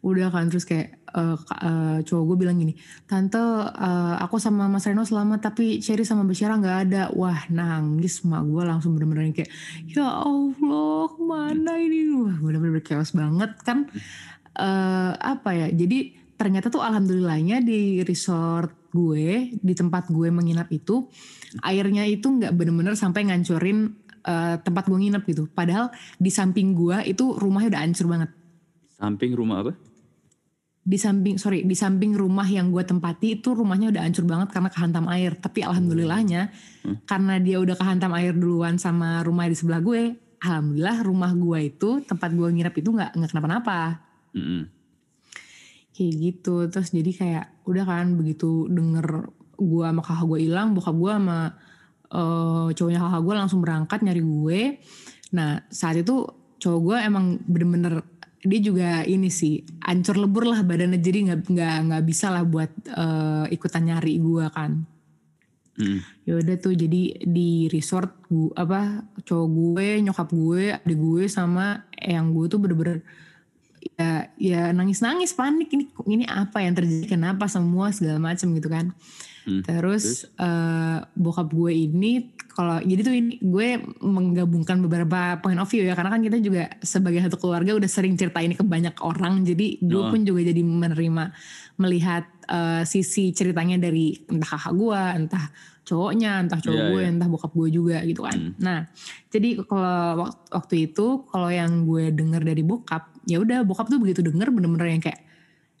[0.00, 2.72] Udah kan terus kayak ka- eh, cowok gue bilang gini
[3.04, 7.02] tante eh, aku sama Mas Reno selamat tapi Cherry sama Basyara nggak ada.
[7.12, 9.50] Wah nangis mak gue langsung bener-bener kayak
[9.90, 12.10] ya Allah mana ini?
[12.14, 13.90] Wah bener-bener chaos banget kan.
[14.54, 21.06] Eh apa ya jadi ternyata tuh alhamdulillahnya di resort gue di tempat gue menginap itu
[21.62, 23.92] airnya itu nggak bener-bener sampai ngancurin
[24.24, 25.42] eh, tempat gue nginep gitu.
[25.50, 28.30] Padahal di samping gue itu rumahnya udah hancur banget.
[28.94, 29.89] Samping rumah apa
[30.90, 34.70] di samping sorry di samping rumah yang gue tempati itu rumahnya udah hancur banget karena
[34.74, 35.38] kehantam air.
[35.38, 36.50] Tapi alhamdulillahnya
[37.06, 42.02] karena dia udah kehantam air duluan sama rumah di sebelah gue alhamdulillah rumah gue itu
[42.02, 44.02] tempat gue nginep itu nggak nggak kenapa-napa.
[44.34, 44.62] Mm-mm.
[45.90, 49.26] kayak gitu terus jadi kayak udah kan begitu denger
[49.58, 51.40] gue sama kakak gue hilang bokap gue sama
[52.14, 54.60] eh, cowoknya kakak gue langsung berangkat nyari gue.
[55.38, 56.26] Nah saat itu
[56.58, 58.02] cowok gue emang bener-bener
[58.40, 61.00] dia juga ini sih ancur lebur lah badannya.
[61.00, 64.72] Jadi nggak nggak nggak bisa lah buat eh, ikutan nyari gue kan.
[65.80, 66.00] Mm.
[66.28, 71.88] ya udah tuh jadi di resort gue apa cowok gue nyokap gue adik gue sama
[71.96, 73.00] yang gue tuh bener-bener
[73.96, 75.72] ya ya nangis nangis panik.
[75.72, 77.16] Ini ini apa yang terjadi?
[77.16, 78.92] Kenapa semua segala macam gitu kan?
[79.48, 80.28] Hmm, terus?
[80.36, 82.28] eh, bokap gue ini
[82.60, 83.68] kalau jadi tuh ini gue
[84.00, 88.12] menggabungkan beberapa point of view ya karena kan kita juga sebagai satu keluarga udah sering
[88.14, 90.12] cerita ini ke banyak orang jadi gue Oh.
[90.12, 91.24] pun juga jadi menerima
[91.76, 95.44] melihat eh, sisi ceritanya dari entah kakak gue entah
[95.82, 97.08] cowoknya entah cowok Iya, gue iya.
[97.08, 98.52] entah bokap gue juga gitu kan Hmm.
[98.58, 98.78] nah
[99.26, 103.96] jadi kalau wak- waktu itu kalau yang gue denger dari bokap ya udah bokap tuh
[103.96, 105.24] begitu denger bener-bener yang kayak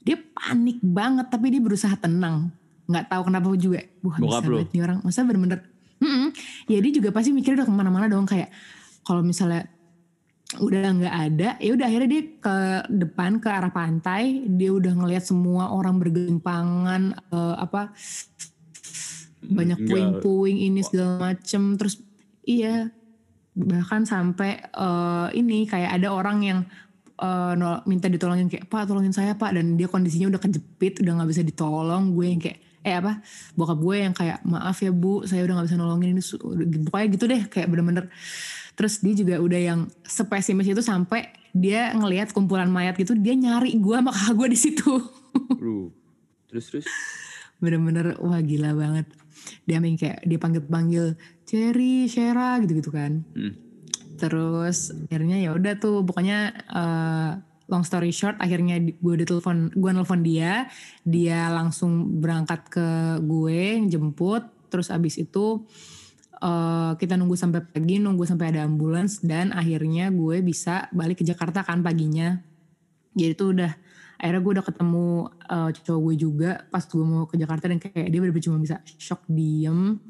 [0.00, 2.48] dia panik banget tapi dia berusaha tenang
[2.86, 5.60] nggak tahu kenapa juga wah Bokap bisa banget nih orang masa bener-bener
[6.00, 6.32] Mm-mm.
[6.66, 8.48] ya dia juga pasti mikirnya udah ke mana-mana dong kayak
[9.04, 9.68] kalau misalnya
[10.58, 12.56] udah nggak ada ya udah akhirnya dia ke
[12.90, 17.94] depan ke arah pantai dia udah ngelihat semua orang bergelimpangan eh, apa
[19.46, 19.88] banyak Enggak.
[19.94, 22.02] puing-puing ini segala macem terus
[22.42, 22.90] iya
[23.54, 26.60] bahkan sampai eh, ini kayak ada orang yang
[27.54, 31.30] nol- minta ditolongin kayak pak tolongin saya pak dan dia kondisinya udah kejepit udah nggak
[31.30, 33.20] bisa ditolong gue yang kayak eh apa?
[33.56, 36.22] Bokap gue yang kayak maaf ya bu saya udah nggak bisa nolongin ini.
[36.88, 38.08] Pokoknya gitu deh kayak bener-bener.
[38.76, 43.76] Terus dia juga udah yang sepesimis itu sampai dia ngelihat kumpulan mayat gitu dia nyari
[43.76, 44.92] gue sama kakak gue di situ.
[46.50, 46.86] Terus terus?
[47.62, 49.06] Bener-bener wah gila banget.
[49.62, 51.14] Dia main kayak dia panggil-panggil
[51.46, 53.22] Cherry, Shera gitu-gitu kan.
[53.36, 53.54] Hmm.
[54.20, 57.32] terus akhirnya ya udah tuh pokoknya eh,
[57.70, 60.66] long story short akhirnya gue ditelepon gue nelfon dia.
[61.06, 62.88] Dia langsung berangkat ke
[63.22, 64.42] gue jemput.
[64.68, 65.64] Terus abis itu
[66.42, 69.22] eh, kita nunggu sampai pagi nunggu sampai ada ambulans.
[69.22, 72.42] Dan akhirnya gue bisa balik ke Jakarta kan paginya.
[73.14, 73.72] Jadi tuh udah
[74.20, 75.08] akhirnya gue udah ketemu
[75.46, 77.70] eh, cowok gue juga pas gue mau ke Jakarta.
[77.70, 80.02] Dan kayak dia bener-bener cuma bisa shock diem.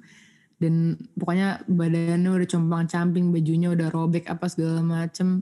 [0.61, 5.41] Dan pokoknya badannya udah compang camping bajunya udah robek apa segala macem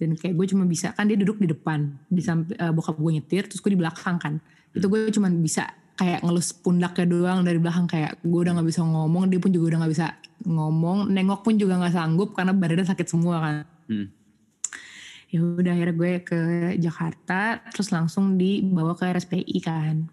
[0.00, 3.10] dan kayak gue cuma bisa kan dia duduk di depan di samping eh, bokap gue
[3.12, 4.40] nyetir terus gue di belakang kan
[4.72, 8.80] itu gue cuma bisa kayak ngelus pundaknya doang dari belakang kayak gue udah nggak bisa
[8.80, 10.06] ngomong dia pun juga udah nggak bisa
[10.42, 14.06] ngomong nengok pun juga nggak sanggup karena badannya sakit semua kan Hmm.
[15.28, 16.38] ya udah akhirnya gue ke
[16.78, 20.06] Jakarta terus langsung dibawa ke RSPI kan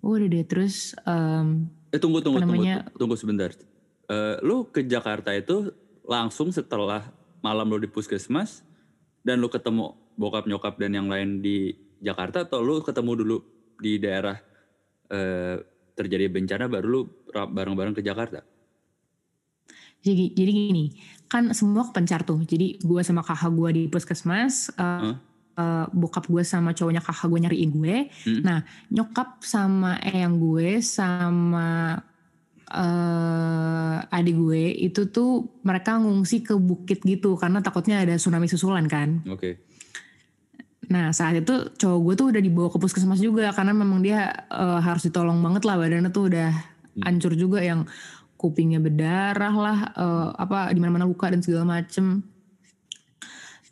[0.00, 2.76] udah deh terus em, Eh tunggu tunggu Apa tunggu namanya?
[2.92, 3.52] tunggu sebentar.
[4.08, 5.70] Eh, lu ke Jakarta itu
[6.02, 7.06] langsung setelah
[7.38, 8.64] malam lu di puskesmas
[9.22, 13.36] dan lu ketemu bokap nyokap dan yang lain di Jakarta atau lu ketemu dulu
[13.78, 14.36] di daerah
[15.10, 15.56] eh,
[15.94, 17.00] terjadi bencana baru lu
[17.32, 18.42] bareng-bareng ke Jakarta?
[20.02, 20.98] jadi jadi gini
[21.30, 25.14] kan semua kepencar tuh jadi gue sama kakak gue di puskesmas eh, Hah?
[25.56, 28.42] eh, bokap gue sama cowoknya kakak gue nyariin gue Hmm.
[28.42, 28.58] nah
[28.90, 32.02] nyokap sama eyang gue sama
[32.72, 38.88] eh adik gue itu tuh mereka ngungsi ke bukit gitu karena takutnya ada tsunami susulan
[38.88, 39.72] kan Oke.
[40.92, 44.80] Nah saat itu cowok gue tuh udah dibawa ke puskesmas juga karena memang dia eh,
[44.84, 46.50] harus ditolong banget lah badannya tuh udah
[47.00, 47.88] hancur juga yang
[48.36, 52.20] kupingnya berdarah lah eh, apa di mana-mana luka dan segala macem.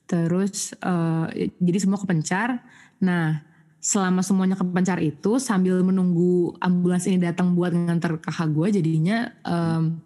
[0.09, 2.65] Terus eh, jadi semua kepencar.
[3.05, 3.50] Nah
[3.81, 9.97] selama semuanya kepencar itu sambil menunggu ambulans ini datang buat nganter kakak gue jadinya em,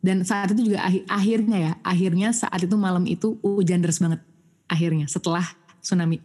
[0.00, 4.24] dan saat itu juga akhir- akhirnya ya akhirnya saat itu malam itu hujan deras banget
[4.64, 5.44] akhirnya setelah
[5.84, 6.24] tsunami.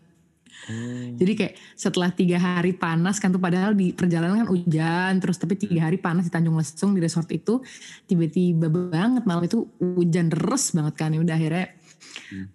[1.20, 5.54] Jadi kayak setelah tiga hari panas kan tuh padahal di perjalanan kan hujan terus tapi
[5.60, 7.62] tiga hari panas di Tanjung Lesung di resort itu
[8.10, 11.68] tiba-tiba banget malam itu hujan deras banget kan ya udah akhirnya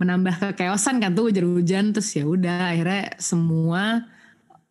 [0.00, 4.08] menambah kekeosan kan tuh hujan-hujan terus ya udah akhirnya semua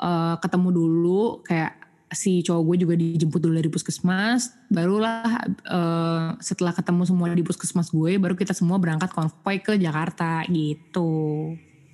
[0.02, 1.78] eh, ketemu dulu kayak
[2.10, 7.94] si cowok gue juga dijemput dulu dari puskesmas barulah eh, setelah ketemu semua di puskesmas
[7.94, 11.54] gue baru kita semua berangkat konvoy ke Jakarta gitu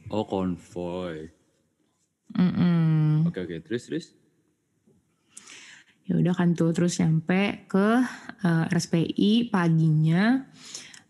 [0.09, 1.33] Oh konvoy.
[3.25, 4.07] Oke oke terus terus.
[6.05, 7.97] ya udah kan tuh terus nyampe ke
[8.45, 10.45] eh, RSPI paginya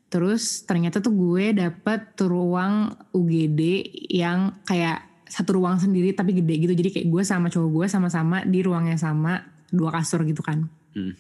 [0.08, 6.73] terus ternyata tuh gue dapet ruang UGD yang kayak satu ruang sendiri tapi gede gitu.
[6.73, 9.41] Jadi kayak gue sama cowok gue sama-sama di ruang yang sama
[9.73, 10.69] dua kasur gitu kan.
[10.95, 11.11] Hmm.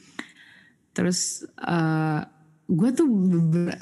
[0.95, 2.21] terus eh,
[2.71, 3.07] gue tuh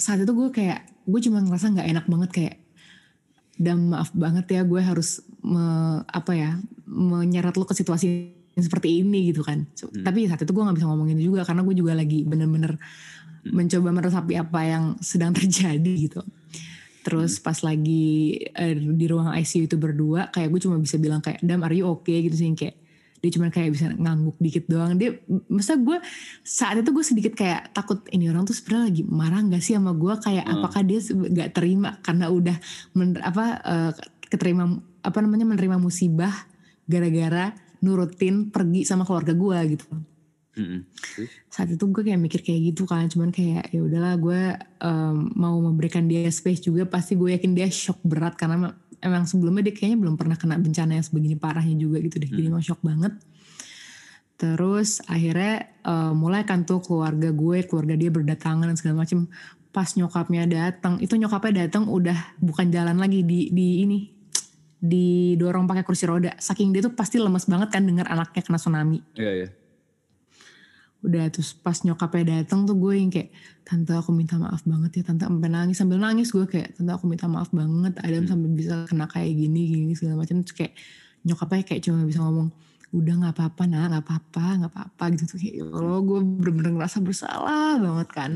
[0.01, 2.55] saat itu gue kayak gue cuma ngerasa nggak enak banget kayak
[3.61, 6.57] dan maaf banget ya gue harus me- apa ya
[6.89, 9.69] menyeret lo ke situasi yang seperti ini gitu kan.
[9.77, 12.81] So, tapi saat itu gue nggak bisa ngomongin juga karena gue juga lagi bener-bener
[13.45, 16.25] mencoba meresapi apa yang sedang terjadi gitu
[17.03, 21.43] terus pas lagi eh, di ruang ICU itu berdua kayak gue cuma bisa bilang kayak
[21.43, 22.23] dam are you okay?
[22.23, 22.79] Gitu sih kayak
[23.23, 24.99] dia cuma kayak bisa ngangguk dikit doang.
[24.99, 25.15] Dia
[25.47, 25.95] masa gue
[26.43, 29.95] saat itu gue sedikit kayak takut ini orang tuh sebenarnya lagi marah nggak sih sama
[29.95, 30.13] gue?
[30.19, 30.55] Kayak Hmm.
[30.59, 32.57] apakah dia nggak terima karena udah
[32.95, 33.91] men- apa eh,
[34.27, 36.31] keterima apa namanya menerima musibah
[36.83, 39.87] gara-gara nurutin pergi sama keluarga gue gitu
[41.49, 44.41] Saat itu gue kayak mikir kayak gitu kan cuman kayak ya udahlah gue
[44.81, 49.25] em, mau memberikan dia space juga pasti gue yakin dia shock berat karena em- emang
[49.25, 52.29] sebelumnya dia kayaknya belum pernah kena bencana yang sebegini parahnya juga gitu deh.
[52.29, 53.13] Jadi emang shock banget.
[54.37, 59.29] Terus akhirnya eh, mulai kan tuh keluarga gue keluarga dia berdatangan dan segala macam
[59.73, 63.99] pas nyokapnya datang itu nyokapnya datang udah bukan jalan lagi di di ini
[64.83, 66.35] didorong pakai kursi roda.
[66.35, 68.99] Saking dia tuh pasti lemes banget kan dengar anaknya kena tsunami.
[69.15, 69.49] Iya iya.
[71.03, 73.35] Udah terus pas nyokapnya datang tuh gue yang kayak
[73.67, 75.27] tante aku minta maaf banget ya tante.
[75.27, 79.05] Sampai nangis sambil nangis gue kayak tante aku minta maaf banget Adam sampai bisa kena
[79.11, 80.39] kayak gini gini segala macam.
[80.41, 80.73] Terus kayak
[81.27, 82.49] nyokapnya kayak cuma bisa ngomong
[82.93, 85.23] udah nggak apa-apa nah nggak apa-apa nggak apa-apa gitu.
[85.35, 88.31] Tuh kayak ya Allah gue bener-bener ngerasa bersalah banget kan.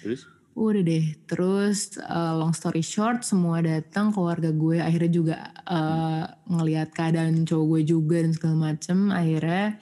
[0.00, 0.24] Terus?
[0.52, 6.92] Udah deh, terus uh, long story short semua datang keluarga gue akhirnya juga uh, ngelihat
[6.92, 9.80] keadaan cowok gue juga dan segala macem akhirnya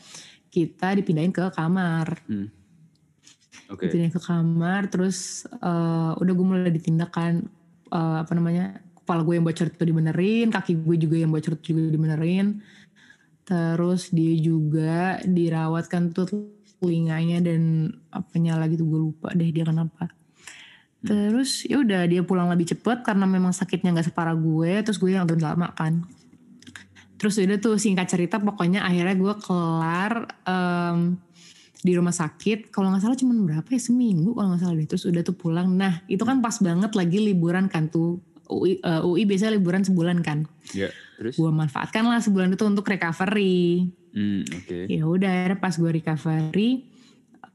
[0.50, 2.50] kita dipindahin ke kamar, Hmm.
[3.70, 3.86] Oke.
[3.86, 7.46] dipindahin ke kamar terus uh, udah gue mulai ditindakan
[7.94, 11.74] uh, apa namanya kepala gue yang bocor itu dibenerin, kaki gue juga yang bocor itu
[11.74, 12.62] juga dibenerin,
[13.42, 16.30] terus dia juga dirawat kan tuh
[16.78, 20.10] telinganya dan apanya lagi tuh gue lupa deh dia kenapa.
[21.00, 24.84] Terus ya udah dia pulang lebih cepet karena memang sakitnya nggak separah gue.
[24.84, 26.04] Terus gue yang lebih lama kan.
[27.20, 30.12] Terus udah tuh singkat cerita pokoknya akhirnya gue kelar
[30.48, 31.20] em,
[31.84, 32.72] di rumah sakit.
[32.72, 34.88] Kalau nggak salah cuma berapa ya seminggu kalau nggak salah deh.
[34.88, 35.68] Terus udah tuh pulang.
[35.68, 38.24] Nah itu kan pas banget lagi liburan kan tuh.
[38.50, 40.48] UI, eh, UI biasanya liburan sebulan kan.
[40.74, 40.90] Ya.
[41.20, 41.36] Terus?
[41.38, 43.86] Gue manfaatkan lah sebulan itu untuk recovery.
[44.10, 44.90] Hmm, Oke.
[44.90, 46.90] Ya udah akhirnya pas gue recovery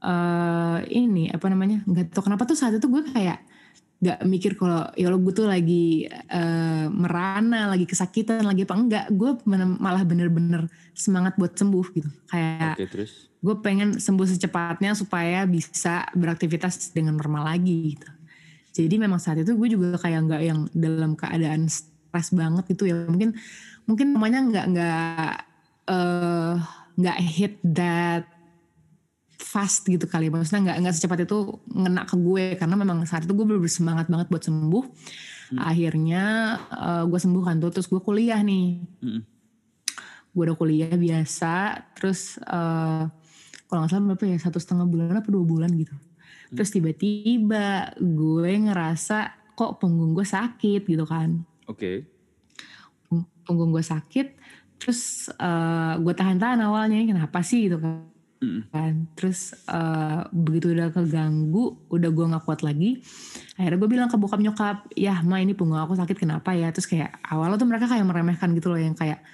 [0.06, 3.42] eh ini apa namanya nggak tahu kenapa tuh saat itu gue kayak
[3.96, 9.06] nggak mikir kalau ya lo gue tuh lagi eh, merana lagi kesakitan lagi apa enggak
[9.08, 9.40] gue
[9.80, 13.32] malah bener-bener semangat buat sembuh gitu kayak Oke terus?
[13.40, 18.08] gue pengen sembuh secepatnya supaya bisa beraktivitas dengan normal lagi gitu.
[18.76, 23.08] Jadi memang saat itu gue juga kayak nggak yang dalam keadaan stres banget gitu ya
[23.08, 23.32] mungkin
[23.88, 25.32] mungkin namanya nggak nggak
[25.88, 26.54] eh,
[27.00, 28.28] nggak hit that
[29.36, 32.56] fast gitu kali maksudnya nggak nggak secepat itu ngena ke gue.
[32.56, 34.84] Karena memang saat itu gue bener bersemangat banget buat sembuh.
[35.60, 36.22] Akhirnya
[36.72, 37.70] eh, gue sembuh kan tuh.
[37.70, 38.82] Terus gue kuliah nih.
[39.04, 39.22] Mm-mm.
[40.36, 41.54] gue udah kuliah biasa.
[41.96, 43.04] Terus eh
[43.66, 45.96] kalau nggak salah berapa ya satu setengah bulan apa dua bulan gitu.
[46.52, 51.40] Terus tiba-tiba gue ngerasa kok punggung gue sakit gitu kan.
[51.68, 52.04] Oke.
[53.08, 54.36] Pung- punggung gue sakit.
[54.76, 57.68] Terus eh gue tahan-tahan awalnya kenapa sih?
[57.68, 58.68] Gitu kan Mm.
[58.68, 58.94] kan?
[59.16, 63.00] Terus eh, begitu udah keganggu udah gue nggak kuat lagi
[63.56, 66.68] akhirnya gue bilang ke bokap nyokap ya ma ini punggung aku sakit kenapa ya?
[66.68, 69.24] Terus kayak awalnya tuh mereka kayak meremehkan gitu loh yang kayak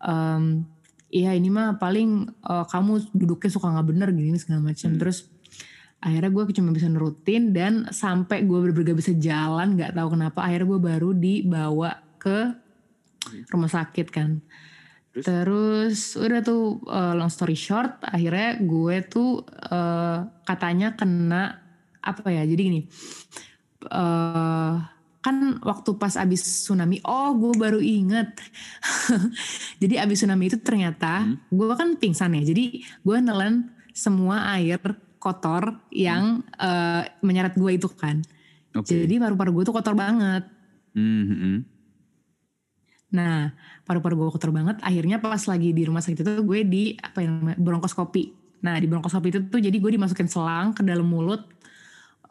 [0.00, 0.64] em
[1.12, 4.96] Iya ini mah paling eh, kamu duduknya suka nggak bener gini segala macam Hmm.
[4.96, 5.28] terus
[6.02, 10.42] akhirnya gue cuma bisa nurutin dan sampai gue bener-bener gak bisa jalan nggak tahu kenapa
[10.42, 12.58] akhirnya gue baru dibawa ke
[13.54, 14.42] rumah sakit kan
[15.12, 15.24] Terus?
[15.28, 21.60] terus udah tuh eh, long story short akhirnya gue tuh eh, katanya kena
[22.00, 22.80] apa ya jadi gini
[23.86, 24.74] eh
[25.22, 28.34] kan waktu pas abis tsunami oh gue baru inget
[29.82, 31.38] jadi abis tsunami itu ternyata Hmm.
[31.46, 34.82] gue kan pingsan ya jadi gue nelen semua air
[35.20, 38.18] kotor yang eh, menyeret gue itu kan
[38.74, 38.90] Oke.
[38.90, 40.42] jadi paru-paru gue tuh kotor banget
[40.92, 41.58] Hmm, hmm, hmm.
[43.12, 43.52] Nah,
[43.84, 44.80] paru-paru gue kotor banget.
[44.80, 48.24] Akhirnya pas lagi di rumah sakit itu gue di apa yang namanya bronkoskopi.
[48.64, 51.44] Nah, di bronkoskopi itu tuh jadi gue dimasukin selang ke dalam mulut.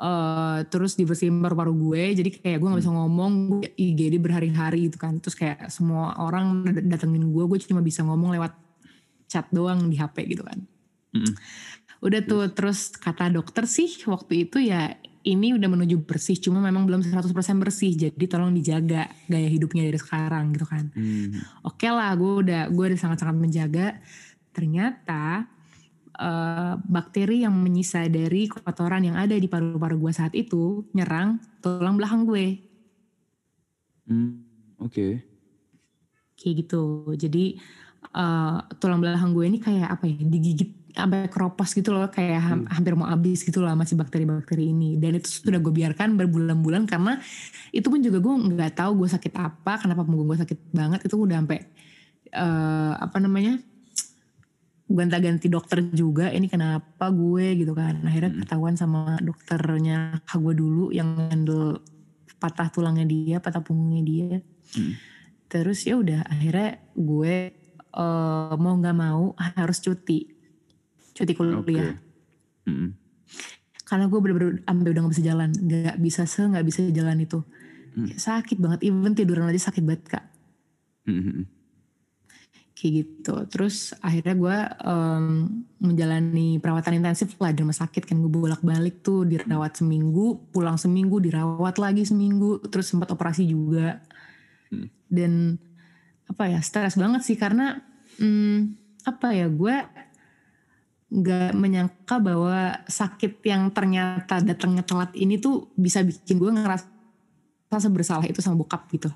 [0.01, 2.03] eh terus dibersihin paru-paru gue.
[2.17, 3.34] Jadi kayak gue nggak bisa ngomong.
[3.61, 5.21] Gue IGD berhari-hari gitu kan.
[5.21, 7.43] Terus kayak semua orang dat- datengin gue.
[7.45, 8.57] Gue cuma bisa ngomong lewat
[9.29, 10.57] chat doang di HP gitu kan.
[11.13, 11.38] Mm-mm.
[12.01, 16.89] Udah tuh terus kata dokter sih waktu itu ya ini udah menuju bersih cuma memang
[16.89, 17.30] belum 100%
[17.61, 21.38] bersih jadi tolong dijaga gaya hidupnya dari sekarang gitu kan Hmm.
[21.61, 23.88] oke lah gue udah gue udah sangat-sangat menjaga
[24.51, 25.45] ternyata
[26.17, 31.95] eh, bakteri yang menyisa dari kotoran yang ada di paru-paru gue saat itu nyerang tulang
[31.95, 32.69] belakang gue
[34.01, 34.43] Hmm,
[34.82, 35.24] Oke.
[36.36, 37.53] kayak gitu jadi
[38.11, 42.68] eh, tulang belakang gue ini kayak apa ya digigit sampai keropos gitu loh kayak ham-
[42.68, 45.00] hampir mau habis gitu lah masih bakteri-bakteri ini.
[45.00, 47.20] Dan itu sudah gue biarkan berbulan-bulan karena
[47.72, 51.00] itu pun juga gue nggak tahu gue sakit apa kenapa punggung gue sakit banget.
[51.08, 51.60] Itu udah sampai
[52.32, 53.60] eh, apa namanya
[54.92, 58.04] gonta-ganti dokter juga ini kenapa gue gitu kan.
[58.04, 61.80] Akhirnya ketahuan sama dokternya kak gue dulu yang handle
[62.42, 64.32] patah tulangnya dia patah punggungnya dia.
[64.72, 64.96] Hmm.
[65.52, 67.52] terus ya udah akhirnya gue
[67.92, 70.41] eh, mau nggak mau harus cuti
[71.22, 71.95] cuti kuliah.
[72.61, 72.93] Hmm.
[73.89, 75.49] karena gue bener-bener sampai udah gak bisa jalan.
[75.51, 77.39] Nggak bisa se nggak bisa jalan itu.
[77.91, 78.80] Kayak sakit banget.
[78.88, 80.26] Even tiduran aja sakit banget kak.
[81.03, 81.43] Hmm,
[82.72, 83.36] kayak gitu.
[83.51, 84.57] Terus akhirnya gue
[84.88, 85.26] em,
[85.84, 88.15] menjalani perawatan intensif lah di rumah sakit kan.
[88.24, 92.63] Gue bolak-balik tuh dirawat seminggu pulang seminggu dirawat lagi seminggu.
[92.72, 93.99] Terus sempat operasi juga.
[94.72, 94.88] Hmm.
[95.11, 95.59] dan
[96.32, 97.84] apa ya stres banget sih karena
[98.24, 99.76] hmm, apa ya gue
[101.12, 108.24] nggak menyangka bahwa sakit yang ternyata datangnya telat ini tuh bisa bikin gue ngerasa bersalah
[108.24, 109.12] itu sama bokap gitu.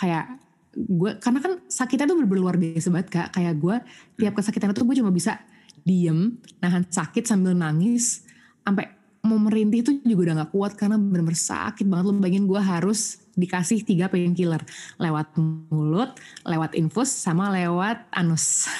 [0.00, 0.40] Kayak
[0.72, 3.28] gue karena kan sakitnya tuh bener-bener luar biasa banget kak.
[3.36, 3.76] Kayak gue
[4.24, 5.36] tiap kesakitan itu gue cuma bisa
[5.84, 8.24] diem nahan sakit sambil nangis
[8.64, 8.88] sampai
[9.20, 12.04] mau merintih itu juga udah gak kuat karena bener-bener sakit banget.
[12.08, 14.64] Lo bayangin gue harus dikasih tiga painkiller.
[14.96, 16.16] Lewat mulut
[16.48, 18.64] lewat infus sama lewat anus.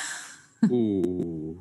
[0.58, 1.54] Uh.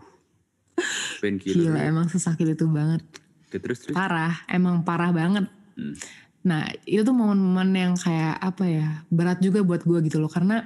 [0.78, 1.73] Gila Painkiller.
[1.84, 3.01] emang sesakit itu banget
[3.43, 3.93] Oke, terus terus.
[3.93, 5.93] parah emang parah banget Hmm.
[6.41, 10.65] nah itu tuh momen-momen yang kayak apa ya berat juga buat gue gitu loh karena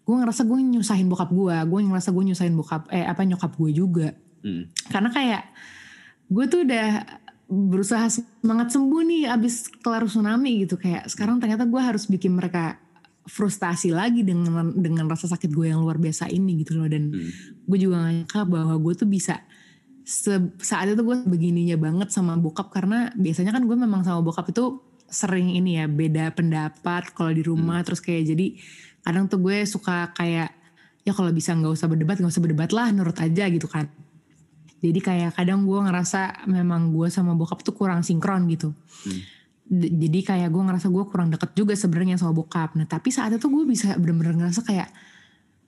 [0.00, 3.70] gue ngerasa gue nyusahin bokap gue gue ngerasa gue nyusahin bokap eh apa nyokap gue
[3.70, 4.08] juga
[4.40, 4.68] Hmm.
[4.86, 5.42] karena kayak
[6.26, 6.88] gue tuh udah
[7.46, 12.76] berusaha semangat sembuh nih abis kelar tsunami gitu kayak sekarang ternyata gue harus bikin mereka
[13.24, 16.88] frustasi lagi dengan dengan rasa sakit gue yang luar biasa ini gitu loh.
[16.88, 17.30] Dan Hmm.
[17.64, 19.40] gue juga gak nyangka bahwa gue tuh bisa
[20.04, 22.68] se- saat itu gue begininya banget sama bokap.
[22.68, 24.76] Karena biasanya kan gue memang sama bokap itu
[25.08, 27.80] sering ini ya beda pendapat kalau di rumah.
[27.80, 28.46] Terus kayak jadi
[29.00, 30.52] kadang tuh gue suka kayak
[31.04, 33.88] ya kalau bisa nggak usah berdebat nggak usah berdebat lah nurut aja gitu kan.
[34.80, 38.72] Jadi kayak kadang gue ngerasa memang gue sama bokap tuh kurang sinkron gitu.
[39.08, 39.20] Hmm.
[39.64, 42.76] Jadi kayak gue ngerasa gue kurang deket juga sebenarnya sama bokap.
[42.76, 44.88] Nah tapi saat itu gue bisa bener-bener ngerasa kayak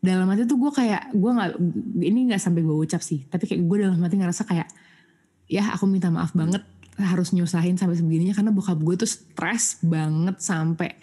[0.06, 1.50] dalam hati tuh gue kayak gue nggak
[2.04, 4.68] ini nggak sampai gue ucap sih tapi kayak gue dalam hati ngerasa kayak
[5.50, 6.62] ya aku minta maaf banget
[6.96, 10.96] harus nyusahin sampai sebegininya karena bokap gue tuh stres banget sampai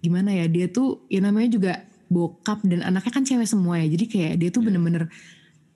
[0.00, 1.72] gimana ya dia tuh ya namanya juga
[2.06, 5.10] bokap dan anaknya kan cewek semua ya jadi kayak dia tuh bener-bener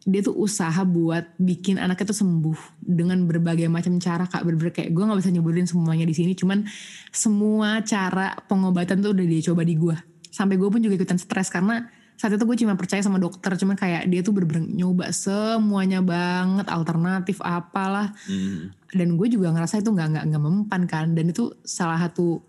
[0.08, 4.48] dia tuh usaha buat bikin anaknya tuh sembuh dengan berbagai macam cara kak.
[4.48, 6.64] Bener-bener kayak gue nggak bisa nyebutin semuanya di sini cuman
[7.12, 9.96] semua cara pengobatan tuh udah dia coba di gue
[10.30, 13.80] sampai gue pun juga ikutan stres karena saat itu gue cuma percaya sama dokter cuman
[13.80, 18.12] kayak dia tuh bener-bener nyoba semuanya banget alternatif apalah.
[18.28, 18.72] Hmm.
[18.90, 21.06] dan gue juga ngerasa itu nggak nggak nggak mempan kan.
[21.12, 22.42] Dan itu salah satu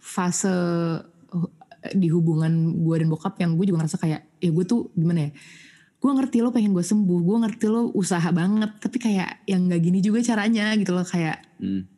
[0.00, 1.50] fase uh,
[1.92, 5.30] di hubungan gue dan bokap yang gue juga ngerasa kayak ya gue tuh gimana ya
[6.04, 9.80] gue ngerti lo pengen gue sembuh gue ngerti lo usaha banget tapi kayak yang nggak
[9.80, 11.88] gini juga caranya gitu loh kayak Hmm.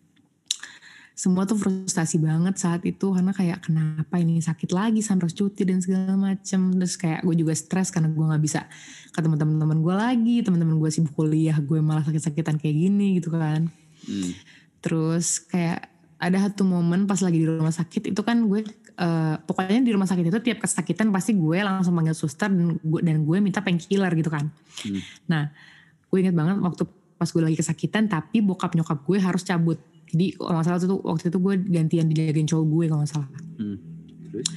[1.16, 5.82] semua tuh frustasi banget saat itu karena kayak kenapa ini sakit lagi harus cuti dan
[5.82, 8.68] segala macem terus kayak gue juga stres karena gue nggak bisa
[9.10, 13.66] ketemu teman-teman gue lagi teman-teman gue sibuk kuliah gue malah sakit-sakitan kayak gini gitu kan
[14.06, 14.30] Hmm.
[14.78, 15.90] terus kayak
[16.22, 18.62] ada satu momen pas lagi di rumah sakit itu kan gue
[18.96, 23.00] eh, pokoknya di rumah sakit itu tiap kesakitan pasti gue langsung panggil suster dan gue
[23.00, 24.48] dan gue minta painkiller gitu kan
[24.82, 25.00] Hmm.
[25.24, 25.48] nah
[26.06, 26.84] gue inget banget waktu
[27.14, 31.00] pas gue lagi kesakitan tapi bokap nyokap gue harus cabut jadi kalau nggak salah tuh
[31.00, 33.76] waktu itu gue gantian dijagain cowok gue kalau nggak salah Hmm.
[34.28, 34.48] Terus?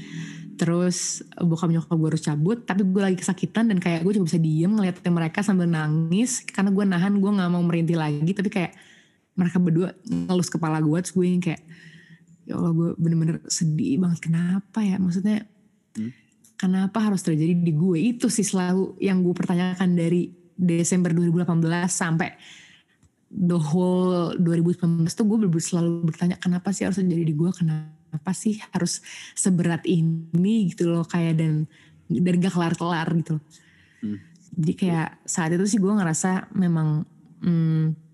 [0.60, 0.98] terus
[1.40, 4.68] bokap nyokap gue harus cabut tapi gue lagi kesakitan dan kayak gue cuma bisa diem
[4.68, 8.76] ngeliatin mereka sambil nangis karena gue nahan gue nggak mau merintih lagi tapi kayak
[9.34, 11.64] mereka berdua ngelus kepala gue terus gue yang kayak
[12.50, 15.46] ya Allah gue bener-bener sedih banget kenapa ya maksudnya
[15.98, 16.14] Hmm.
[16.60, 22.30] kenapa harus terjadi di gue itu sih selalu yang gue pertanyakan dari Desember 2018 sampai
[23.30, 28.62] the whole 2019 tuh gue selalu bertanya kenapa sih harus terjadi di gue kenapa sih
[28.70, 29.02] harus
[29.34, 31.66] seberat ini gitu loh kayak dan
[32.10, 33.44] dan gak kelar-kelar gitu loh.
[34.02, 34.18] Hmm.
[34.50, 37.06] Jadi kayak saat itu sih gue ngerasa memang
[37.46, 38.09] hmm,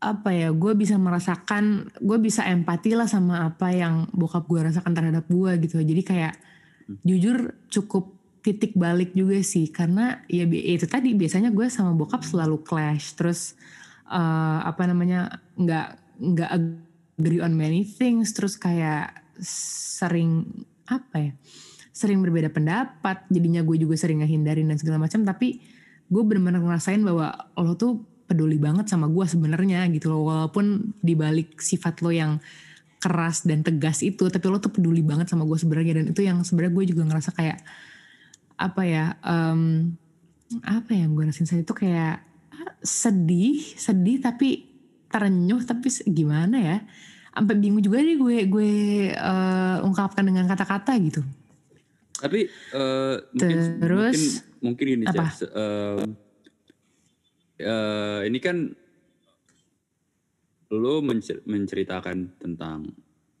[0.00, 4.96] apa ya gue bisa merasakan gue bisa empati lah sama apa yang bokap gue rasakan
[4.96, 5.76] terhadap gue gitu.
[5.84, 6.34] Jadi kayak
[7.04, 9.68] jujur cukup titik balik juga sih.
[9.68, 13.12] Karena ya itu tadi biasanya gue sama bokap selalu clash.
[13.12, 13.52] Terus
[14.08, 16.50] eh, apa namanya nggak nggak
[17.20, 18.32] agree on many things.
[18.32, 19.12] Terus kayak
[19.44, 20.48] sering
[20.88, 21.32] apa ya
[21.92, 23.28] sering berbeda pendapat.
[23.28, 25.28] Jadinya gue juga sering ngehindarin dan segala macam.
[25.28, 25.60] Tapi
[26.08, 30.30] gue benar-benar ngerasain bahwa lo tuh peduli banget sama gue sebenarnya gitu loh.
[30.30, 32.38] Walaupun dibalik sifat lo yang
[33.02, 35.98] keras dan tegas itu tapi lo tuh peduli banget sama gue sebenarnya.
[35.98, 37.58] Dan itu yang sebenarnya gue juga ngerasa kayak
[38.54, 39.90] apa ya em,
[40.62, 42.22] apa yang gue rasain saat itu kayak
[42.54, 44.70] ah, sedih sedih tapi
[45.10, 46.78] terenyuh tapi gimana ya?
[47.34, 48.72] Sampai bingung juga nih gue gue
[49.10, 51.26] eh, ungkapkan dengan kata-kata gitu.
[52.20, 52.46] Tapi
[53.32, 55.24] mungkin Terus, mungkin mungkin ini apa?
[55.32, 56.29] Jas, em,
[57.60, 58.56] eh, ini kan
[60.70, 62.88] lo mencer- menceritakan tentang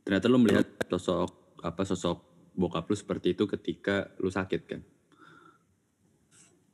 [0.02, 2.18] ternyata lo melihat sosok apa sosok
[2.58, 4.80] bokap lu seperti itu ketika lu sakit kan.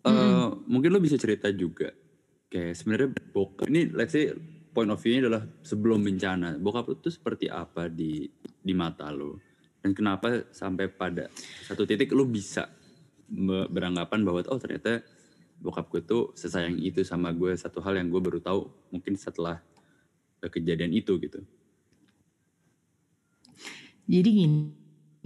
[0.07, 1.95] Eh, Mungkin lo bisa cerita juga
[2.51, 4.33] kayak sebenarnya bokap ini let's say
[4.71, 6.59] point of view-nya adalah sebelum bencana.
[6.59, 9.39] Bokap lu tuh seperti apa di di mata lo
[9.87, 11.31] dan kenapa sampai pada
[11.63, 12.67] satu titik lu bisa
[13.71, 14.99] beranggapan bahwa oh ternyata
[15.61, 19.61] bokap gue tuh sesayang itu sama gue satu hal yang gue baru tahu mungkin setelah
[20.41, 21.43] kejadian itu gitu.
[24.07, 24.71] Jadi gini,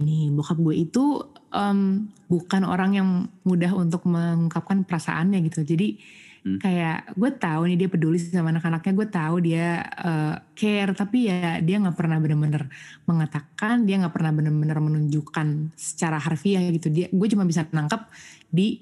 [0.01, 1.21] nih bokap gue itu
[1.53, 3.09] em, bukan orang yang
[3.45, 5.61] mudah untuk mengungkapkan perasaannya gitu.
[5.61, 6.01] Jadi
[6.41, 6.57] Hmm.
[6.57, 11.61] kayak gue tahu nih dia peduli sama anak-anaknya, gue tahu dia eh, care, tapi ya
[11.61, 12.65] dia nggak pernah benar-benar
[13.05, 16.89] mengatakan, dia nggak pernah benar-benar menunjukkan secara harfiah gitu.
[16.89, 18.01] Dia, gue cuma bisa nangkep
[18.49, 18.81] di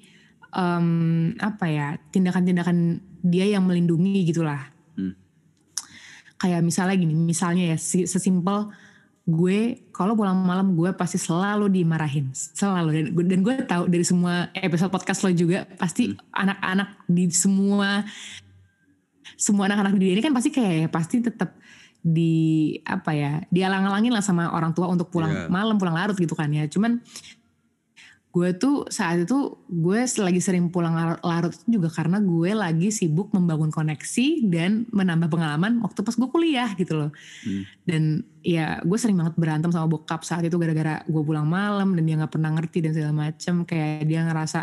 [0.50, 0.88] em,
[1.38, 2.78] apa ya tindakan-tindakan
[3.22, 4.70] dia yang melindungi gitulah.
[4.96, 5.14] Hmm.
[6.40, 8.72] Kayak misalnya gini, misalnya ya si- sesimpel
[9.30, 14.02] gue kalau pulang malam gue pasti selalu dimarahin selalu dan gue dan gue tahu dari
[14.02, 18.02] semua episode podcast lo juga pasti anak-anak di semua
[19.38, 21.54] semua anak-anak di dunia ini kan pasti kayak pasti tetap
[22.02, 25.46] di apa ya dialang-alangin lah sama orang tua untuk pulang Iya.
[25.46, 26.98] malam pulang larut gitu kan ya cuman
[28.30, 33.34] gue tuh saat itu gue lagi sering pulang lar- larut juga karena gue lagi sibuk
[33.34, 37.12] membangun koneksi dan menambah pengalaman waktu pas gue kuliah gitu loh
[37.42, 37.64] Hmm.
[37.90, 38.04] dan
[38.46, 42.16] ya gue sering banget berantem sama bokap saat itu gara-gara gue pulang malam dan dia
[42.22, 44.60] nggak pernah ngerti dan segala macem kayak dia ngerasa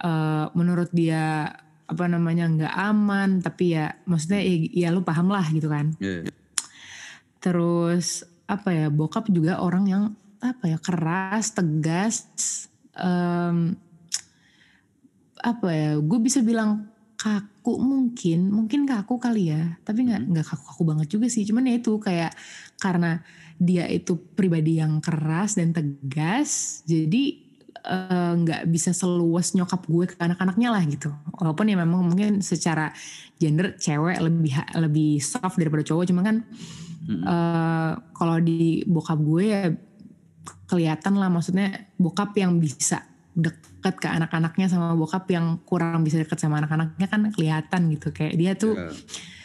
[0.00, 1.52] eh, menurut dia
[1.84, 6.32] apa namanya nggak aman tapi ya maksudnya ya, ya lu paham lah gitu kan Iya.
[7.36, 10.04] terus apa ya bokap juga orang yang
[10.40, 12.24] apa ya keras tegas
[12.98, 13.74] em,
[15.44, 16.88] apa ya gue bisa bilang
[17.20, 21.44] kaku mungkin mungkin kaku kali ya tapi nggak nggak kaku kaku banget juga sih.
[21.48, 22.32] Cuman ya itu kayak
[22.80, 23.20] karena
[23.56, 27.38] dia itu pribadi yang keras dan tegas jadi
[27.84, 31.10] eh, nggak bisa seluas nyokap gue ke anak-anaknya lah gitu.
[31.40, 32.92] Walaupun ya memang mungkin secara
[33.40, 36.36] gender cewek lebih lebih soft daripada cowok cuma kan
[37.04, 39.68] eh kalau di bokap gue ya
[40.64, 43.04] kelihatan lah maksudnya bokap yang bisa
[43.34, 48.34] deket ke anak-anaknya sama bokap yang kurang bisa deket sama anak-anaknya kan kelihatan gitu kayak
[48.34, 48.90] dia tuh Iya.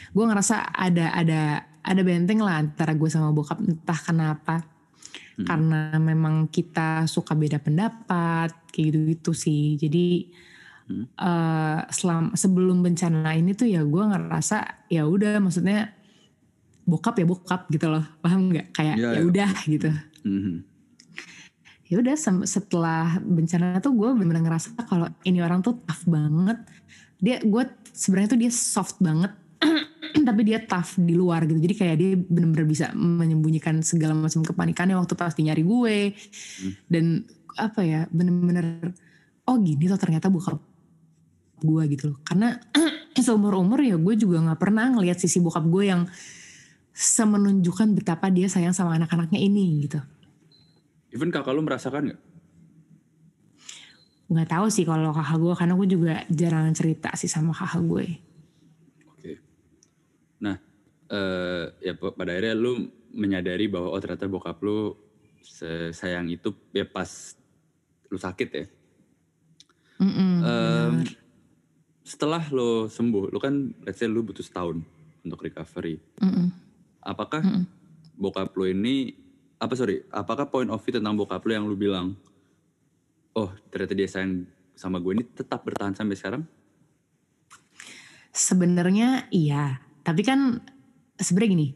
[0.09, 1.41] gue ngerasa ada ada
[1.79, 4.55] ada benteng lah antara gue sama bokap entah kenapa
[5.35, 5.47] Hmm.
[5.47, 10.27] karena memang kita suka beda pendapat kayak gitu gitu sih jadi
[10.85, 11.05] Hmm.
[11.07, 15.93] eh, selam sebelum bencana ini tuh ya gue ngerasa ya udah maksudnya
[16.83, 19.23] bokap ya bokap gitu loh paham nggak kayak Iya, ya iya.
[19.23, 19.89] udah gitu
[20.25, 20.55] Mhm.
[21.89, 22.13] Ya udah
[22.45, 26.61] setelah bencana tuh gue bener-bener ngerasa kalau ini orang tuh tough banget.
[27.17, 29.33] Dia gue sebenarnya tuh dia soft banget
[30.29, 31.57] tapi dia tough di luar gitu.
[31.57, 35.97] Jadi kayak dia bener-bener bisa menyembunyikan segala macam kepanikannya waktu pasti nyari gue.
[36.85, 37.25] Dan
[37.57, 38.93] apa ya bener-bener
[39.49, 40.61] oh gini tuh ternyata bokap
[41.65, 42.21] gue gitu loh.
[42.21, 42.53] Karena
[43.19, 46.05] seumur umur ya gue juga nggak pernah ngelihat sisi bokap gue yang
[46.93, 49.99] semenunjukkan betapa dia sayang sama anak-anaknya ini gitu
[51.09, 52.21] Even kakak lu merasakan nggak?
[54.29, 58.05] nggak tahu sih kalau kakak gue karena gue juga jarang cerita sih sama kakak gue
[59.09, 59.31] Oke.
[60.45, 60.55] Nah,
[61.09, 64.93] eh ya pada akhirnya lu menyadari bahwa oh ternyata bokap lu
[65.89, 67.09] sayang itu ya pas
[68.13, 68.65] lu sakit ya.
[69.99, 71.09] Mm-mm, Em, bener.
[72.05, 74.79] setelah lo sembuh, lu kan let's say lu butuh setahun
[75.25, 75.97] untuk recovery.
[76.21, 76.53] Mm-mm.
[77.01, 77.65] Apakah Mm-mm.
[78.15, 79.17] bokap lu ini
[79.59, 82.15] apa sorry, apakah point of view tentang bokap lu yang lu bilang,
[83.35, 86.43] oh ternyata dia sayang sama gue ini tetap bertahan sampai sekarang?
[88.39, 89.83] sebenarnya iya.
[90.05, 90.63] Tapi kan
[91.19, 91.69] sebenarnya gini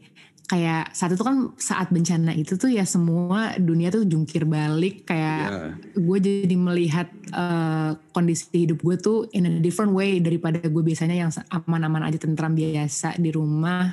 [0.44, 5.04] kayak saat itu kan saat bencana itu tuh ya semua dunia tuh jungkir balik.
[5.08, 10.62] Kayak Ya, gue jadi melihat eh, kondisi hidup gue tuh in a different way daripada
[10.62, 13.92] gue biasanya yang aman-aman aja tentram biasa di rumah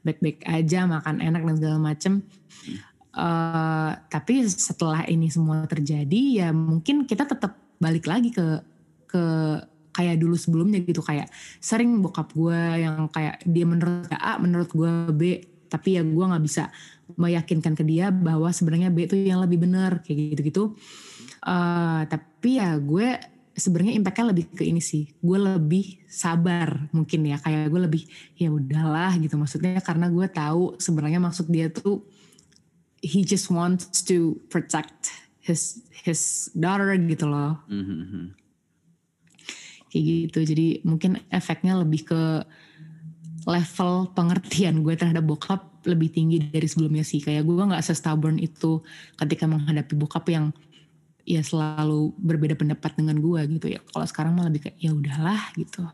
[0.00, 2.24] baik-baik aja makan enak dan segala macem
[3.10, 8.62] Eh, tapi setelah ini semua terjadi ya mungkin kita tetap balik lagi ke
[9.10, 9.24] ke
[9.90, 11.02] kayak dulu sebelumnya gitu.
[11.02, 11.26] Kayak
[11.58, 15.22] sering bokap gue yang kayak dia menurut A menurut gue B.
[15.70, 16.70] Tapi ya gue nggak bisa
[17.18, 20.78] meyakinkan ke dia bahwa sebenarnya B itu yang lebih benar kayak gitu-gitu.
[21.42, 23.18] Eh, tapi ya gue
[23.58, 25.10] sebenarnya impactnya lebih ke ini sih.
[25.18, 27.42] Gue lebih sabar mungkin ya.
[27.42, 28.02] Kayak gue lebih
[28.38, 29.34] ya udahlah gitu.
[29.34, 32.06] Maksudnya karena gue tahu sebenarnya maksud dia tuh
[33.00, 38.24] he just wants to protect his his daughter gitu loh mhm, mhm.
[39.88, 42.22] kayak gitu jadi mungkin efeknya lebih ke
[43.48, 48.84] level pengertian gue terhadap bokap lebih tinggi dari sebelumnya sih kayak gue nggak se-stubborn itu
[49.16, 50.52] ketika menghadapi bokap yang
[51.24, 55.40] ya selalu berbeda pendapat dengan gue gitu ya kalau sekarang mah lebih kayak ya udahlah
[55.56, 55.88] gitu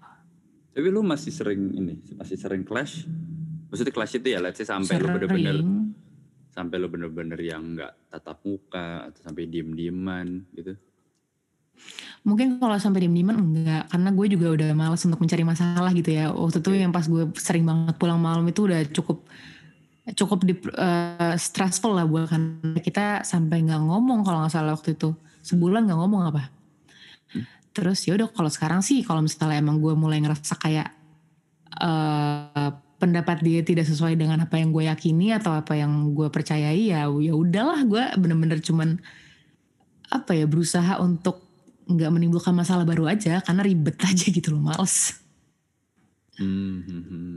[0.76, 3.09] Tapi lu masih sering ini, masih sering clash?
[3.72, 5.96] Maksudnya clash itu ya, let's say sampai lu bener-bener Sering.
[6.57, 10.72] Sampai lu bener-bener yang nggak tatap muka atau sampai diem-dieman gitu.
[12.24, 16.32] Mungkin kalau sampai diem-dieman enggak, karena gue juga udah malas untuk mencari masalah gitu ya.
[16.32, 19.28] Waktu itu yang pas gue sering banget pulang malam itu udah cukup
[20.16, 24.94] cukup di, eh, stressful lah buat kan kita sampai nggak ngomong kalau nggak salah waktu
[24.94, 25.12] itu
[25.44, 26.48] sebulan nggak ngomong apa.
[27.76, 30.88] Terus ya udah kalau sekarang sih kalau misalnya emang gue mulai ngerasa kayak
[31.76, 36.92] eh pendapat dia tidak sesuai dengan apa yang gue yakini atau apa yang gue percayai
[36.92, 38.97] ya ya udahlah gue bener-bener cuman
[40.09, 41.44] apa ya berusaha untuk
[41.86, 45.22] nggak menimbulkan masalah baru aja karena ribet aja gitu loh males
[46.36, 47.36] Hmm, hmm, hmm.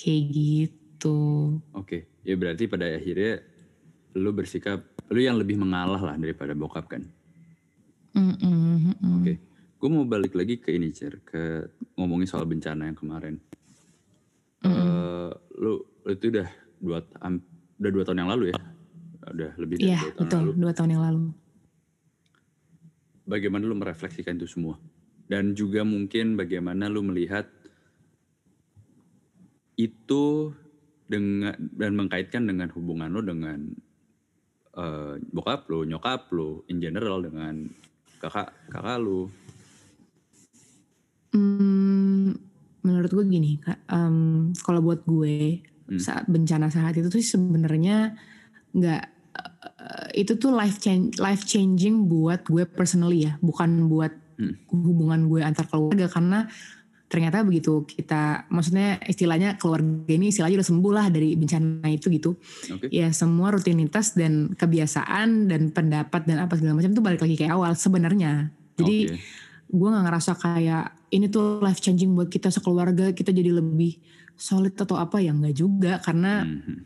[0.00, 0.80] kayak gitu
[1.76, 3.44] Oke, ya berarti pada akhirnya
[4.16, 4.80] lu bersikap
[5.10, 7.02] lu yang lebih mengalah lah daripada bokap kan.
[9.20, 9.32] Oke,
[9.80, 11.66] gue mau balik lagi ke ini cer, ke
[11.98, 13.38] ngomongin soal bencana yang kemarin.
[14.60, 16.48] Eh, lu, lu itu udah
[16.80, 17.44] dua am-
[17.80, 18.60] udah dua tahun yang lalu ya,
[19.32, 20.52] udah lebih dari iya dua tahun betul lalu.
[20.60, 21.24] dua tahun yang lalu
[23.30, 24.74] Bagaimana lu merefleksikan itu semua?
[25.30, 27.46] Dan juga mungkin bagaimana lu melihat
[29.78, 30.50] itu
[31.06, 33.60] dengan dan mengkaitkan dengan hubungan lu dengan
[34.76, 37.70] eh, bokap lu, nyokap lu, in general dengan
[38.18, 39.30] kakak kakak lu.
[41.30, 42.34] Hmm,
[42.80, 45.98] menurut gue gini em, kalau buat gue Hmm.
[45.98, 48.14] saat bencana saat itu tuh sebenarnya
[48.70, 49.02] nggak
[49.34, 54.54] eh, itu tuh life change life changing buat gue personally ya bukan buat Hmm.
[54.72, 56.48] hubungan gue antar keluarga karena
[57.10, 62.38] ternyata begitu kita maksudnya istilahnya keluarga ini istilahnya udah sembuh lah dari bencana itu gitu
[62.70, 62.86] Oke.
[62.88, 67.52] ya semua rutinitas dan kebiasaan dan pendapat dan apa segala macam tuh balik lagi kayak
[67.52, 69.18] awal sebenarnya jadi Oke.
[69.68, 73.98] gue nggak ngerasa kayak ini tuh life changing buat kita sekeluarga kita jadi lebih
[74.34, 75.34] solid atau apa ya?
[75.34, 76.76] Nggak juga karena Mhm.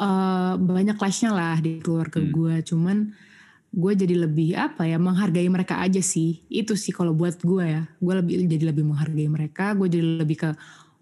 [0.00, 2.32] eh, banyak clashnya lah di keluarga Hmm.
[2.32, 2.96] gue cuman
[3.70, 6.42] gue jadi lebih apa ya menghargai mereka aja sih.
[6.50, 7.82] Itu sih kalau buat gue ya.
[8.02, 9.76] Gue lebih jadi lebih menghargai mereka.
[9.78, 10.50] Gue jadi lebih ke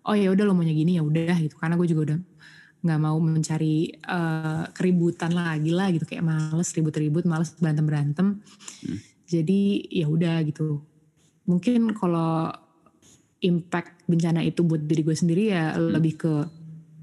[0.05, 1.57] oh ya udah lo maunya gini ya udah gitu.
[1.57, 2.19] Karena gue juga udah
[2.85, 6.05] nggak mau mencari eh, keributan lagi lah gitu.
[6.05, 8.27] Kayak males ribut-ribut males berantem berantem
[8.85, 8.99] Hmm.
[9.29, 9.61] jadi
[9.91, 10.81] ya udah gitu
[11.49, 12.53] mungkin kalau
[13.41, 16.33] impact bencana itu buat diri gue sendiri ya lebih ke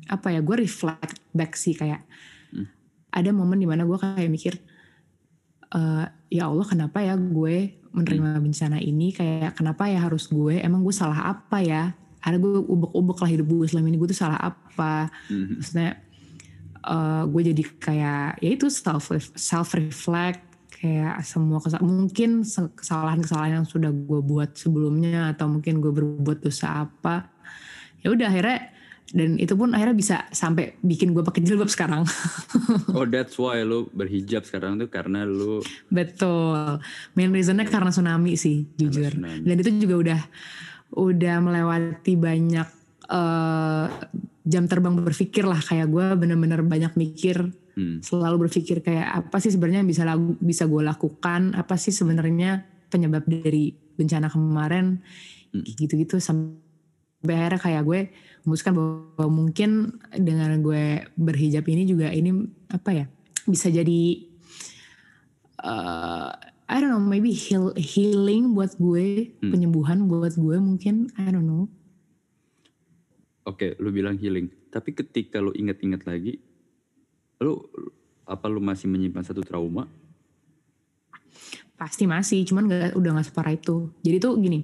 [0.06, 2.06] apa ya gue reflect back sih kayak
[2.54, 2.70] Hmm.
[3.10, 4.54] ada momen di mana gue kayak mikir
[5.74, 9.10] eh, ya Allah kenapa ya gue menerima bencana ini?
[9.12, 10.60] Kayak kenapa ya harus gue?
[10.60, 11.96] Emang gue salah apa ya?
[12.22, 15.10] Ada gue ubek-ubek lah hidup gue selama ini gue tuh salah apa?
[15.32, 15.58] Mhm.
[15.58, 15.90] maksudnya
[16.86, 20.45] eh, gue jadi kayak ya itu self self reflect
[20.86, 22.46] kayak semua kesa- mungkin
[22.78, 27.34] kesalahan-kesalahan yang sudah gue buat sebelumnya atau mungkin gue berbuat dosa apa
[28.06, 28.70] ya udah akhirnya
[29.10, 32.06] dan itu pun akhirnya bisa sampai bikin gue pakai jilbab sekarang.
[32.96, 35.60] Oh that's why lu berhijab sekarang tuh karena lu
[35.92, 36.80] betul.
[37.14, 39.14] Main reasonnya karena tsunami sih jujur.
[39.14, 39.44] tsunami.
[39.44, 40.22] dan itu juga udah
[40.96, 42.68] udah melewati banyak
[43.10, 43.88] eh,
[44.48, 45.60] jam terbang berpikir lah.
[45.60, 50.34] Kayak gue bener-bener banyak mikir hmm, selalu berpikir kayak apa sih sebenarnya yang bisa lagu,
[50.40, 55.00] bisa gue lakukan apa sih sebenarnya penyebab dari bencana kemarin
[55.56, 55.64] Hmm.
[55.64, 56.60] gitu-gitu sampai
[57.24, 58.00] akhirnya kayak gue
[58.44, 62.36] memutuskan bahwa mungkin dengan gue berhijab ini juga ini
[62.68, 63.06] apa ya
[63.48, 64.04] bisa jadi
[65.64, 66.30] eh,
[66.66, 69.52] I don't know maybe heal, healing buat gue Hmm.
[69.56, 71.72] penyembuhan buat gue mungkin I don't know
[73.46, 74.50] Oke, lu bilang healing.
[74.74, 76.42] Tapi ketika lu inget-inget lagi,
[77.42, 77.60] lu
[78.26, 79.86] apa lu masih menyimpan satu trauma?
[81.76, 83.92] Pasti masih, cuman gak, udah gak separah itu.
[84.00, 84.64] Jadi tuh gini,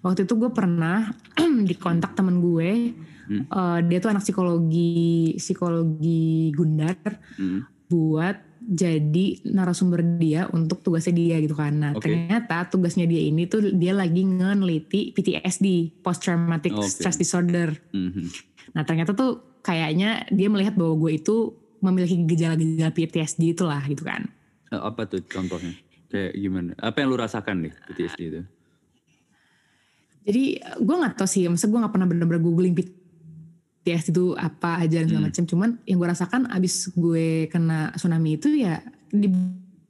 [0.00, 1.12] waktu itu gue pernah
[1.68, 2.96] di kontak temen gue,
[3.26, 3.42] Hmm.
[3.42, 6.94] eh, dia tuh anak psikologi psikologi Gundar
[7.34, 7.66] Hmm.
[7.90, 11.74] buat jadi narasumber dia untuk tugasnya dia gitu kan.
[11.74, 12.06] Nah Oke.
[12.06, 16.86] ternyata tugasnya dia ini tuh dia lagi ngeliti PTSD, Post Traumatic Oke.
[16.86, 17.74] Stress Disorder.
[17.90, 18.30] Mhm.
[18.78, 21.50] Nah ternyata tuh kayaknya dia melihat bahwa gue itu
[21.80, 24.26] memiliki gejala-gejala PTSD itulah gitu kan.
[24.68, 25.72] Eh, Apa tuh contohnya?
[26.06, 26.70] Kayak gimana?
[26.78, 28.42] Apa yang lu rasakan nih PTSD itu?
[30.26, 34.98] Jadi gue nggak tahu sih, maksudnya gue nggak pernah bener-bener googling PTSD itu apa aja
[34.98, 35.30] dan segala Hmm.
[35.30, 35.44] macam.
[35.46, 39.30] Cuman yang gue rasakan abis gue kena tsunami itu ya di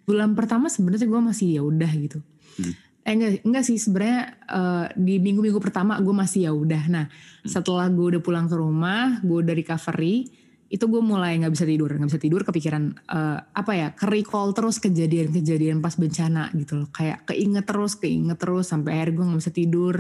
[0.05, 2.19] bulan pertama sebenarnya gue masih ya udah gitu.
[2.61, 2.75] Hmm.
[3.07, 6.83] Eh enggak, enggak sih sebenarnya eh, di minggu-minggu pertama gue masih ya udah.
[6.87, 7.49] Nah Hmm.
[7.49, 10.29] setelah gue udah pulang ke rumah, gue udah recovery,
[10.67, 14.51] itu gue mulai nggak bisa tidur, nggak bisa tidur kepikiran eh, apa ya, ke recall
[14.51, 19.41] terus kejadian-kejadian pas bencana gitu loh, kayak keinget terus, keinget terus sampai akhirnya gue nggak
[19.43, 19.97] bisa tidur.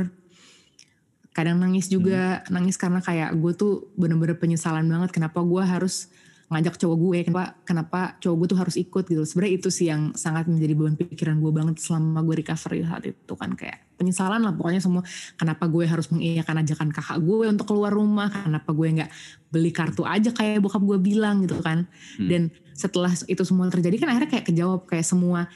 [1.36, 6.08] Kadang nangis juga, nangis karena kayak gue tuh bener-bener penyesalan banget kenapa gue harus
[6.46, 9.22] ngajak cowok gue, kenapa kenapa cowok gue tuh harus ikut gitu.
[9.26, 13.34] Sebenarnya itu sih yang sangat menjadi beban pikiran gue banget selama gue recovery saat itu
[13.34, 15.02] kan kayak penyesalan lah pokoknya semua
[15.40, 19.10] kenapa gue harus mengiyakan ajakan kakak gue untuk keluar rumah, kenapa gue nggak
[19.50, 21.90] beli kartu aja kayak bokap gue bilang gitu kan.
[22.20, 22.28] Hmm.
[22.30, 22.42] Dan
[22.76, 25.50] setelah itu semua terjadi kan akhirnya kayak kejawab kayak semua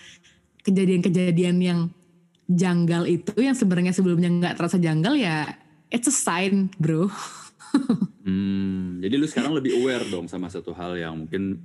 [0.66, 1.80] kejadian-kejadian yang
[2.50, 5.54] janggal itu yang sebenarnya sebelumnya nggak terasa janggal ya
[5.94, 7.06] it's a sign bro.
[8.20, 11.56] Hmm, jadi lu sekarang lebih aware dong sama satu hal yang mungkin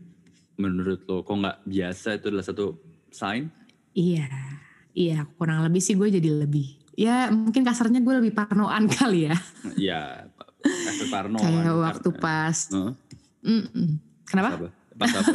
[0.56, 2.80] menurut lo kok nggak biasa itu adalah satu
[3.12, 3.52] sign.
[3.92, 4.26] Iya,
[4.92, 6.80] iya kurang lebih sih gue jadi lebih.
[6.96, 9.36] Ya mungkin kasarnya gue lebih parnoan kali ya.
[9.76, 10.02] Ya,
[10.64, 11.36] efek parno.
[11.38, 12.58] Kayak waktu karena- pas?
[13.44, 13.88] Mm-mm.
[14.24, 14.50] kenapa?
[14.50, 14.68] Pas apa?
[14.96, 15.32] Pas apa?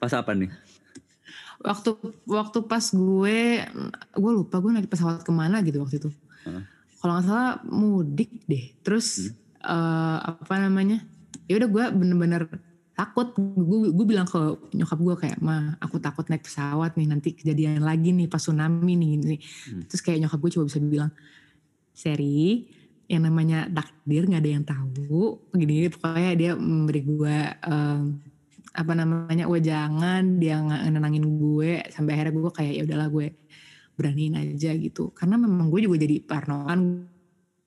[0.00, 0.50] Pas apa nih?
[1.60, 1.90] Waktu
[2.24, 3.38] waktu pas gue,
[4.16, 6.08] gue lupa gue naik pesawat ke mana gitu waktu itu.
[6.48, 6.64] Hah?
[6.98, 8.72] Kalau nggak salah mudik deh.
[8.80, 9.28] Terus
[9.64, 11.00] eh, apa namanya?
[11.48, 12.42] Ya udah gue bener-bener
[12.94, 13.34] takut.
[13.36, 14.38] Gue gue bilang ke
[14.76, 18.94] nyokap gue kayak, mah aku takut naik pesawat nih nanti kejadian lagi nih pas tsunami
[18.94, 19.12] nih.
[19.20, 19.40] nih.
[19.40, 19.82] Hmm.
[19.88, 21.10] Terus kayak nyokap gue cuma bisa bilang,
[21.94, 22.68] Seri,
[23.08, 25.40] yang namanya takdir nggak ada yang tahu.
[25.52, 28.02] Gini pokoknya dia memberi gue em,
[28.74, 30.58] apa namanya jangan dia
[30.90, 33.26] nenangin gue sampai akhirnya gue kayak ya udahlah gue
[33.94, 37.06] beraniin aja gitu karena memang gue juga jadi parnoan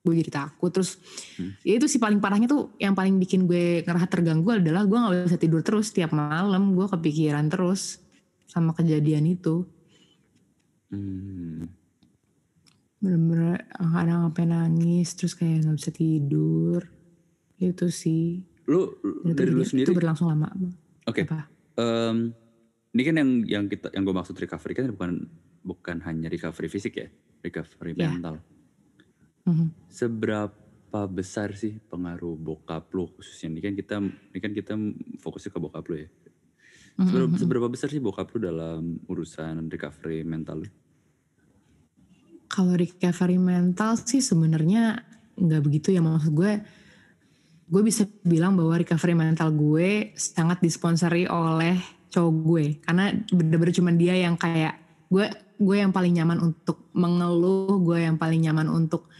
[0.08, 0.96] gue jadi takut terus
[1.36, 1.52] Hmm.
[1.62, 5.28] ya itu sih paling parahnya tuh yang paling bikin gue ngerasa terganggu adalah gue nggak
[5.28, 8.00] bisa tidur terus tiap malam gue kepikiran terus
[8.46, 9.68] sama kejadian itu
[10.88, 11.68] Hmm.
[12.98, 16.82] bener-bener kadang sampai nangis terus kayak nggak bisa tidur
[17.58, 19.92] itu sih Lu itu, dari lu itu sendiri.
[19.92, 20.48] berlangsung lama
[21.04, 21.24] Oke.
[21.24, 21.46] apa
[21.76, 22.32] em,
[22.90, 25.12] ini kan yang yang kita yang gue maksud recovery kan bukan
[25.62, 27.08] bukan hanya recovery fisik ya,
[27.42, 28.08] recovery Ya.
[28.08, 28.40] mental.
[29.48, 29.68] Mhm.
[29.88, 34.74] Seberapa besar sih pengaruh bokap lu khususnya ini kan kita ini kan kita
[35.24, 36.10] fokusnya ke bokap lu ya.
[37.00, 37.40] Mhm, Seberapa, mhm.
[37.40, 40.70] seberapa besar sih bokap lu dalam urusan recovery mental lu?
[42.52, 45.00] Kalau recovery mental sih sebenarnya
[45.38, 46.54] nggak begitu ya maksud gue.
[47.68, 51.76] Gue bisa bilang bahwa recovery mental gue sangat disponsori oleh
[52.08, 54.80] cowok gue karena bener-bener cuman dia yang kayak
[55.12, 55.28] gue
[55.60, 59.12] gue yang paling nyaman untuk mengeluh gue yang paling nyaman untuk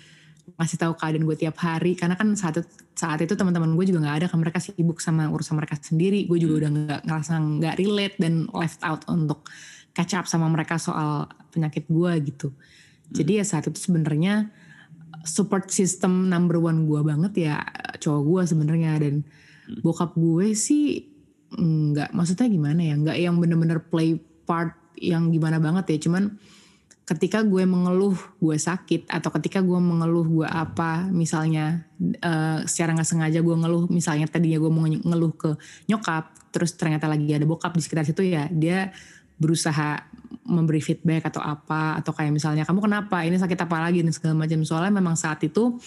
[0.56, 2.00] ngasih tahu keadaan gue tiap hari.
[2.00, 5.28] Karena kan saat itu, saat itu teman-teman gue juga nggak ada kan mereka sibuk sama
[5.28, 6.24] urusan mereka sendiri.
[6.24, 6.62] Gue juga Hmm.
[6.62, 9.44] udah nggak ngerasa nggak relate dan left out untuk
[9.92, 12.56] catch up sama mereka soal penyakit gue gitu.
[13.12, 14.48] Jadi ya saat itu sebenarnya
[15.28, 17.56] support system number one gue banget ya
[18.00, 18.92] cowok gue sebenarnya.
[19.04, 19.28] Dan
[19.84, 21.04] bokap gue sih
[21.52, 22.96] nggak maksudnya gimana ya?
[22.96, 24.16] Nggak yang bener-bener play
[24.48, 26.10] part yang gimana banget ya.
[26.10, 26.40] Cuman
[27.08, 33.08] ketika gue mengeluh gue sakit atau ketika gue mengeluh gue apa misalnya eh, secara nggak
[33.08, 35.56] sengaja gue ngeluh misalnya tadinya gue mau nge- ngeluh ke
[35.88, 38.92] nyokap terus ternyata lagi ada bokap di sekitar situ ya dia
[39.38, 40.02] berusaha
[40.48, 43.24] memberi feedback atau apa atau kayak misalnya kamu kenapa?
[43.24, 44.02] Ini sakit apa lagi?
[44.04, 44.60] dan segala macam.
[44.66, 45.78] Soalnya memang saat itu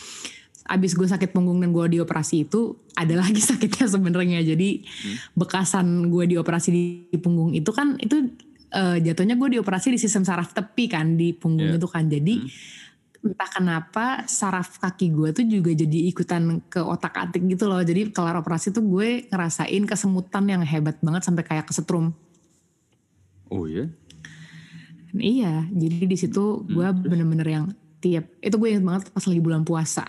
[0.71, 4.41] abis gue sakit punggung dan gue dioperasi itu ada lagi sakitnya sebenarnya.
[4.47, 4.87] Jadi
[5.35, 6.83] bekasan gue dioperasi di
[7.19, 8.31] punggung itu kan itu
[8.71, 11.79] eh, jatuhnya gue dioperasi di sistem saraf tepi kan di punggung Iya.
[11.79, 12.05] itu kan.
[12.07, 12.35] Jadi
[13.21, 17.83] entah kenapa saraf kaki gue tuh juga jadi ikutan ke otak atik gitu loh.
[17.85, 22.17] Jadi kelar operasi tuh gue ngerasain kesemutan yang hebat banget sampai kayak kesetrum.
[23.51, 23.91] Oh iya?
[25.11, 27.65] Iya, jadi di situ gue bener-bener yang
[27.99, 30.07] tiap itu gue inget banget pas lagi bulan puasa.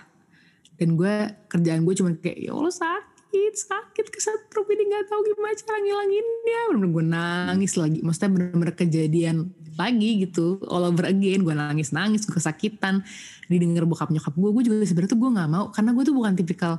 [0.78, 1.14] Dan gue
[1.50, 3.11] kerjaan gue cuma kayak ya Allah sakit
[3.52, 6.60] sakit kesetrum ini nggak tahu gimana cara ngilanginnya.
[6.68, 9.36] Bener-bener gue nangis lagi maksudnya bener-bener kejadian
[9.76, 11.44] lagi gitu all over again.
[11.44, 13.00] Gue nangis nangis gue kesakitan.
[13.48, 16.32] Didengar bokap nyokap gue gue juga sebenarnya tuh gue nggak mau karena gue tuh bukan
[16.36, 16.72] tipikal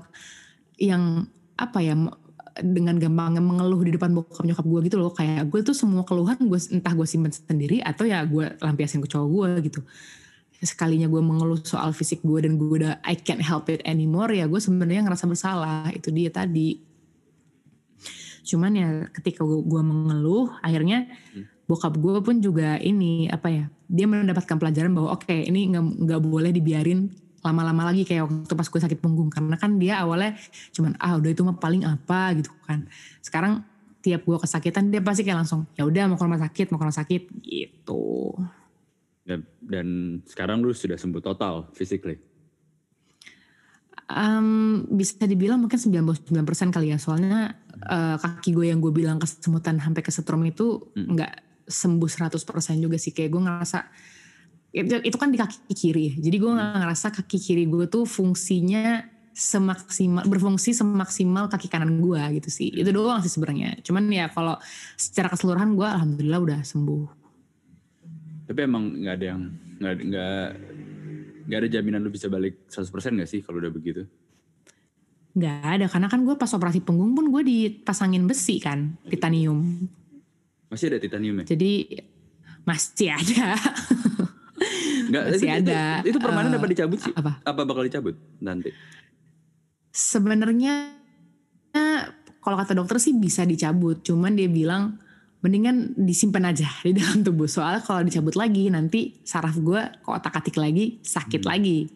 [0.78, 1.26] yang
[1.58, 1.94] apa ya
[2.62, 5.12] dengan gampangnya mengeluh di depan bokap nyokap gue gitu loh.
[5.14, 9.10] Kayak gue tuh semua keluhan gue entah gue simpen sendiri atau ya gue lampiasin ke
[9.10, 9.82] cowok gue gitu
[10.64, 14.48] sekalinya gue mengeluh soal fisik gue dan gue udah I can't help it anymore ya
[14.48, 15.92] gue sebenarnya ngerasa bersalah.
[15.92, 16.80] Itu dia tadi.
[18.44, 21.12] Cuman ya ketika gue, gue mengeluh akhirnya
[21.68, 26.22] bokap gue pun juga ini apa ya dia mendapatkan pelajaran bahwa oke ini nggak nggak
[26.24, 27.08] boleh dibiarin
[27.44, 29.28] lama-lama lagi kayak waktu pas gue sakit punggung.
[29.28, 30.40] Karena kan dia awalnya
[30.72, 32.88] cuman ah udah itu mah paling apa gitu kan.
[33.20, 33.68] Sekarang
[34.04, 36.84] tiap gue kesakitan dia pasti kayak langsung ya udah mau ke rumah sakit mau ke
[36.84, 38.36] rumah sakit gitu
[39.24, 39.88] Dan, dan
[40.28, 42.20] sekarang lu sudah sembuh total physically.
[44.04, 46.28] Em, bisa dibilang mungkin 99%
[46.76, 47.00] kali ya.
[47.00, 51.16] Soalnya eh, kaki gue yang gue bilang kesemutan sampai kesetrum itu Hmm.
[51.16, 53.16] nggak sembuh 100% juga sih.
[53.16, 53.80] Kayak gue ngerasa
[54.74, 56.08] itu, itu kan di kaki kiri.
[56.20, 56.84] Jadi gue Hmm.
[56.84, 62.70] ngerasa kaki kiri gue tuh fungsinya semaksimal berfungsi semaksimal kaki kanan gue gitu sih.
[62.76, 63.80] Itu doang sih sebenarnya.
[63.82, 64.60] Cuman ya kalau
[65.00, 67.23] secara keseluruhan gue alhamdulillah udah sembuh
[68.44, 69.42] Tapi emang nggak ada yang
[69.80, 70.46] nggak nggak
[71.44, 72.88] nggak ada jaminan lu bisa balik 100%
[73.20, 74.04] nggak sih kalau udah begitu?
[75.34, 79.90] nggak ada karena kan gue pas operasi punggung pun gue dipasangin besi kan titanium
[80.70, 81.46] Masih ada titanium ya?
[81.54, 82.02] Jadi
[82.66, 83.58] masih ada.
[85.10, 87.14] Nggak, Masih itu, ada, Itu, itu permanen eh, apa dicabut sih?
[87.14, 87.38] apa?
[87.46, 88.74] Apa bakal dicabut nanti?
[89.94, 90.98] Sebenarnya
[92.42, 94.98] kalau kata dokter sih bisa dicabut, cuman dia bilang
[95.44, 97.46] mendingan disimpan aja di dalam tubuh.
[97.46, 101.92] Soalnya kalau dicabut lagi nanti saraf gue ke otak atik lagi sakit lagi.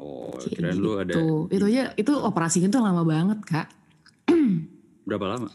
[0.00, 1.46] Oh, Kayak kirain lu ada gitu.
[1.46, 3.68] Itu aja itu operasinya tuh lama banget kak.
[5.06, 5.50] berapa lama?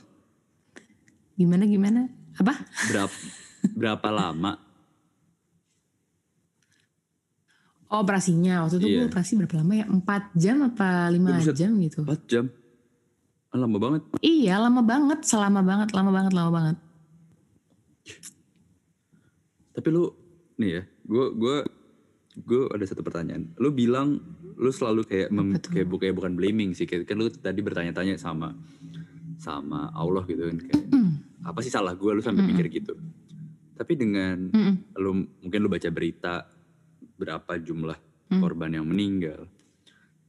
[1.33, 2.01] Gimana gimana?
[2.37, 2.53] Apa?
[2.87, 3.15] Berapa
[3.75, 4.51] berapa lama?
[7.87, 9.07] Oh, operasinya waktu itu gue Iya.
[9.07, 9.85] operasi berapa lama ya?
[9.87, 10.03] 4
[10.35, 11.55] jam apa 5 Buset.
[11.55, 11.99] jam gitu?
[12.03, 12.45] 4 jam.
[13.47, 14.01] Ah, lama banget.
[14.19, 16.77] Iya lama banget, selama banget, lama banget, lama banget.
[19.71, 20.09] Tapi lu
[20.57, 21.55] nih ya, gue gue
[22.37, 23.53] gue ada satu pertanyaan.
[23.55, 24.19] Lu bilang
[24.57, 28.17] lu selalu kayak mem, kayak, bu- kayak bukan blaming sih, kayak kan lu tadi bertanya-tanya
[28.17, 28.51] sama
[29.37, 31.21] sama Allah gitu kan kayak Hmm.
[31.45, 32.97] apa sih salah gue lu sampai mikir gitu.
[33.77, 34.97] Tapi dengan Mm-mm.
[34.97, 36.49] lu mungkin lu baca berita
[37.15, 38.41] berapa jumlah Hmm.
[38.41, 39.45] korban yang meninggal,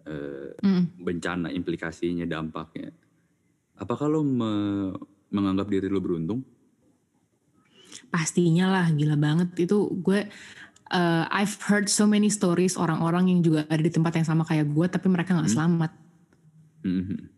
[0.04, 1.02] eh, Mm-mm.
[1.02, 2.92] bencana implikasinya dampaknya.
[3.78, 4.94] Apakah lu me-
[5.30, 6.42] menganggap diri lu beruntung?
[8.10, 10.26] Pastinya lah, gila banget itu gue.
[10.88, 14.72] uh, I've heard so many stories orang-orang yang juga ada di tempat yang sama kayak
[14.72, 15.92] gue, tapi mereka nggak selamat.
[16.84, 17.37] Mhm.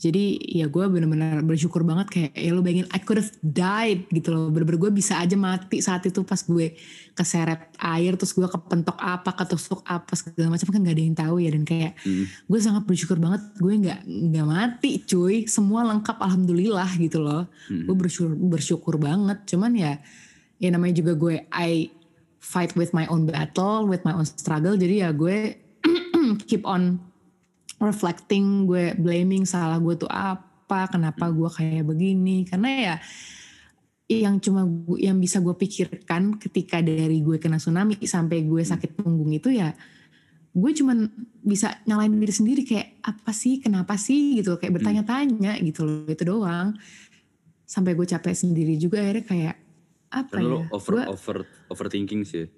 [0.00, 4.32] Jadi ya gue bener-bener bersyukur banget kayak ya lo bayangin I could have died gitu
[4.32, 4.48] loh.
[4.48, 6.72] Bener-bener gue bisa aja mati saat itu pas gue
[7.12, 11.36] keseret air terus gue kepentok apa ketusuk apa segala macam kan gak ada yang tahu
[11.36, 12.24] ya dan kayak Mhm.
[12.48, 17.84] gue sangat bersyukur banget gue nggak nggak mati cuy semua lengkap alhamdulillah gitu loh Mhm.
[17.84, 19.92] gue bersyukur bersyukur banget cuman ya
[20.56, 21.92] ya namanya juga gue I
[22.40, 25.60] fight with my own battle with my own struggle jadi ya gue
[26.48, 27.04] keep on
[27.80, 32.44] reflecting gue blaming salah gue tuh apa kenapa gue kayak begini.
[32.44, 32.94] Karena ya
[34.10, 38.98] yang cuma gu- yang bisa gue pikirkan ketika dari gue kena tsunami sampai gue sakit
[38.98, 39.70] punggung itu ya
[40.50, 41.06] gue cuman
[41.40, 43.62] bisa nyalain diri sendiri kayak apa sih?
[43.62, 44.34] Kenapa sih?
[44.36, 46.74] gitu kayak bertanya-tanya gitu loh itu doang.
[47.64, 49.56] Sampai gue capek sendiri juga akhirnya kayak
[50.10, 50.50] apa Dan ya?
[50.50, 51.36] lo over Gua- over
[51.70, 52.50] overthinking sih.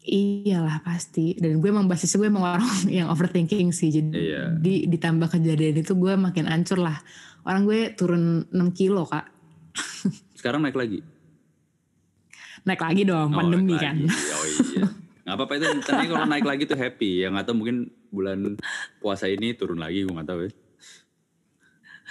[0.00, 1.36] Iyalah pasti.
[1.36, 3.92] Dan gue emang basisnya gue emang orang yang overthinking sih.
[3.92, 4.56] Jadi Iya.
[4.88, 6.96] ditambah kejadian itu gue makin hancur lah.
[7.44, 9.28] Orang gue turun 6 kilo kak.
[10.38, 11.04] Sekarang naik lagi.
[12.60, 13.96] Naik lagi dong Oh, pandemi naik kan.
[13.96, 14.08] lagi.
[14.36, 14.84] Oh iya.
[15.20, 15.66] Gak apa-apa itu.
[15.84, 17.22] Tapi kalau naik lagi tuh happy.
[17.22, 17.76] Yang atau mungkin
[18.08, 18.56] bulan
[18.98, 20.02] puasa ini turun lagi.
[20.02, 20.52] Gue gak tahu ya.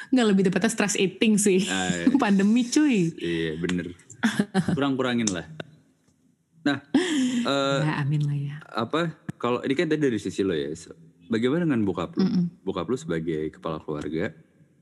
[0.09, 1.67] Nggak lebih tepatnya stress eating sih.
[1.67, 2.05] Ah, iya.
[2.15, 3.13] pandemi cuy.
[3.13, 3.93] Iya bener.
[4.71, 5.45] Kurang-kurangin lah.
[6.59, 6.81] Nah,
[7.45, 8.55] ya amin lah ya.
[8.73, 10.67] apa kalau ini kan tadi dari sisi lo ya.
[11.31, 12.27] Bagaimana dengan bokap lo?
[12.27, 12.65] Mm-mm.
[12.67, 14.35] Bokap lo sebagai kepala keluarga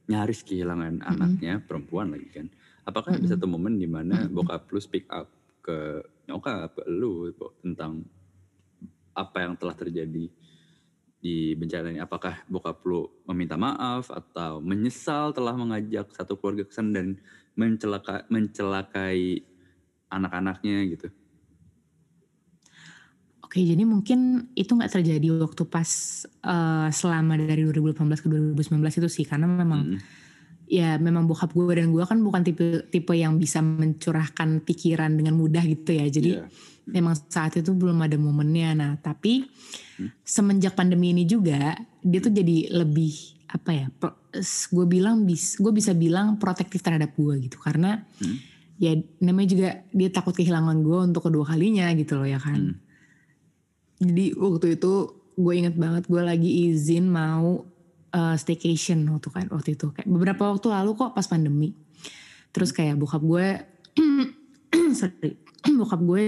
[0.07, 2.47] nyaris kehilangan anaknya perempuan lagi kan.
[2.87, 5.27] Apakah ada satu momen di mana bokap lo speak up
[5.59, 7.29] ke nyokap lu
[7.59, 8.07] tentang
[9.11, 10.25] apa yang telah terjadi
[11.19, 11.99] di bencana ini?
[11.99, 17.19] Apakah bokap lo meminta maaf atau menyesal telah mengajak satu keluarga ke sana dan
[17.59, 19.43] mencelaka, mencelakai
[20.07, 21.11] anak-anaknya gitu?
[23.47, 25.87] Oke jadi mungkin itu nggak terjadi waktu pas
[26.27, 29.23] eh, selama dari 2018 ke 2019 itu sih.
[29.23, 29.99] Karena memang Mm.
[30.67, 35.39] ya memang bokap gue dan gue kan bukan tipe tipe yang bisa mencurahkan pikiran dengan
[35.39, 36.11] mudah gitu ya.
[36.11, 36.43] Jadi Iya.
[36.91, 38.75] memang saat itu belum ada momennya.
[38.75, 39.47] Nah, tapi
[39.95, 40.11] Hmm.
[40.21, 41.71] semenjak pandemi ini juga
[42.03, 43.15] dia tuh jadi lebih
[43.47, 43.87] apa ya?
[44.69, 48.35] Gue bilang bis, gue bisa bilang protektif terhadap gue gitu karena Hmm.
[48.75, 48.91] ya
[49.23, 52.75] namanya juga dia takut kehilangan gue untuk kedua kalinya gitu loh ya kan.
[52.75, 52.86] Hmm.
[53.97, 54.93] Jadi waktu itu
[55.37, 57.65] gue inget banget gue lagi izin mau
[58.13, 59.93] uh, staycation waktu kan waktu itu.
[59.93, 61.73] Kayak beberapa waktu lalu kok pas pandemi.
[62.53, 63.47] Terus kayak bokap gue
[64.99, 65.37] sorry
[65.79, 66.25] bokap gue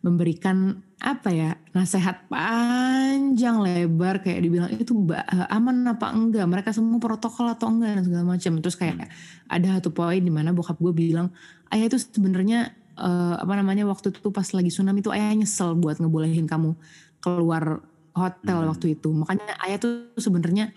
[0.00, 4.24] memberikan apa ya nasihat panjang lebar.
[4.24, 6.48] Kayak dibilang itu ba- aman apa enggak?
[6.48, 8.00] Mereka semua protokol atau enggak?
[8.00, 8.52] dan segala macam.
[8.64, 9.08] Terus kayak
[9.48, 11.28] ada satu poin di mana bokap gue bilang
[11.72, 15.96] ayah itu sebenarnya eh, apa namanya waktu itu pas lagi tsunami itu ayah nyesel buat
[15.96, 16.76] ngebolehin kamu
[17.18, 17.80] keluar
[18.12, 18.70] hotel Hmm.
[18.70, 20.70] waktu itu makanya ayah tuh sebenarnya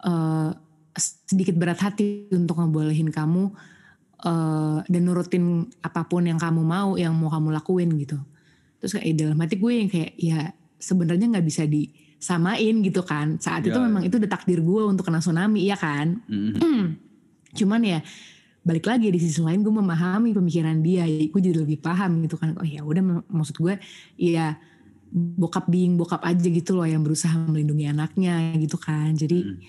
[0.00, 0.50] eh,
[0.94, 3.50] sedikit berat hati untuk ngebolehin kamu
[4.22, 5.44] eh, dan nurutin
[5.80, 8.18] apa pun yang kamu mau yang mau kamu lakuin gitu
[8.78, 13.64] terus kayak dalam hati gue yang kayak ya sebenarnya nggak bisa disamain gitu kan saat
[13.64, 13.80] itu Ya.
[13.80, 17.00] memang itu udah takdir gue untuk kena tsunami ya kan Mm.
[17.58, 17.98] cuman ya
[18.64, 22.56] balik lagi di sisi lain gue memahami pemikiran dia gue jadi lebih paham gitu kan
[22.56, 23.76] oh ya udah mak- maksud gue
[24.16, 24.56] ya
[25.14, 29.60] bokap being bokap aja gitu loh yang berusaha melindungi anaknya gitu kan jadi Mm.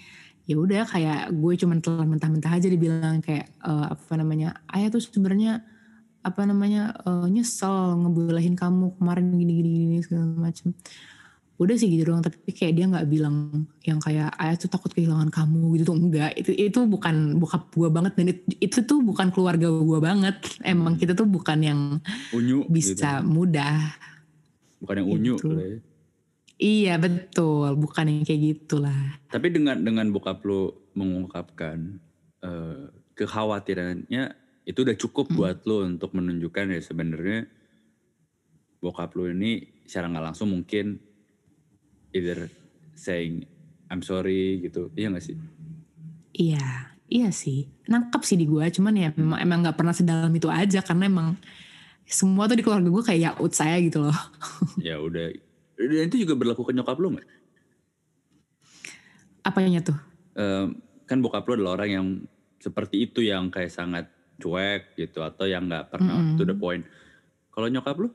[0.46, 5.02] ya udah kayak gue cuman telan mentah-mentah aja dibilang kayak eh, apa namanya ayah tuh
[5.02, 5.62] sebenarnya
[6.26, 10.74] apa namanya eh, nyesel ngebolehin kamu kemarin gini gini gini segala macem
[11.56, 15.32] udah sih gitu doang tapi kayak dia nggak bilang yang kayak ayah tuh takut kehilangan
[15.32, 19.32] kamu gitu tuh enggak itu itu bukan bokap gue banget dan itu, itu tuh bukan
[19.32, 20.36] keluarga gue banget
[20.68, 21.80] emang kita tuh bukan yang
[22.32, 23.32] Unyu bisa gitu.
[23.32, 23.96] mudah
[24.84, 25.48] Bukan yang unyu gitu.
[25.56, 25.80] ya.
[26.60, 32.04] iya betul bukan yang kayak gitulah Tapi dengan dengan bokap lo mengungkapkan
[32.44, 32.84] eh,
[33.16, 34.24] kekhawatirannya
[34.68, 35.38] itu udah cukup Hmm.
[35.40, 37.48] buat lo untuk menunjukkan ya sebenarnya
[38.84, 41.00] bokap lo ini secara nggak langsung mungkin
[42.16, 42.48] either
[42.96, 43.44] saying
[43.92, 44.90] I'm sorry gitu.
[44.96, 45.38] Iya gak sih?
[46.36, 47.70] Iya, iya sih.
[47.86, 51.38] Nangkep sih di gue, cuman ya memang emang nggak pernah sedalam itu aja karena emang
[52.06, 54.20] semua tuh di keluarga gue kayak yaut saya gitu loh.
[54.88, 55.32] ya udah.
[55.76, 57.28] Dan itu juga berlaku ke nyokap lo gak?
[59.46, 59.98] Apanya tuh?
[60.36, 60.66] Eh,
[61.06, 62.08] kan bokap lo adalah orang yang
[62.58, 64.10] seperti itu yang kayak sangat
[64.42, 66.38] cuek gitu atau yang nggak pernah Mm-mm.
[66.40, 66.84] to the point.
[67.54, 68.10] Kalau nyokap lo?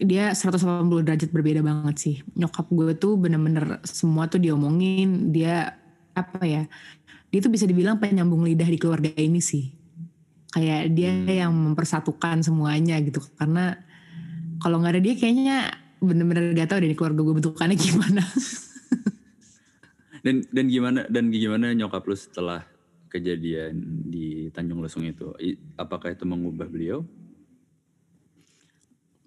[0.00, 2.16] Dia 180 derajat berbeda banget sih.
[2.34, 5.30] Nyokap gue tuh bener-bener semua tuh diomongin.
[5.30, 5.74] Dia
[6.14, 6.66] apa ya?
[7.30, 9.70] Dia tuh bisa dibilang penyambung lidah di keluarga ini sih.
[10.54, 11.26] Kayak dia Hmm.
[11.30, 13.22] yang mempersatukan semuanya gitu.
[13.38, 13.74] Karena
[14.62, 15.58] kalau nggak ada dia kayaknya
[16.04, 18.22] bener-bener gak tau deh di keluarga gue bentukannya gimana.
[20.24, 22.64] Dan dan gimana dan gimana nyokap lu setelah
[23.12, 23.76] kejadian
[24.08, 25.36] di Tanjung Lesung itu?
[25.76, 27.04] Apakah itu mengubah beliau?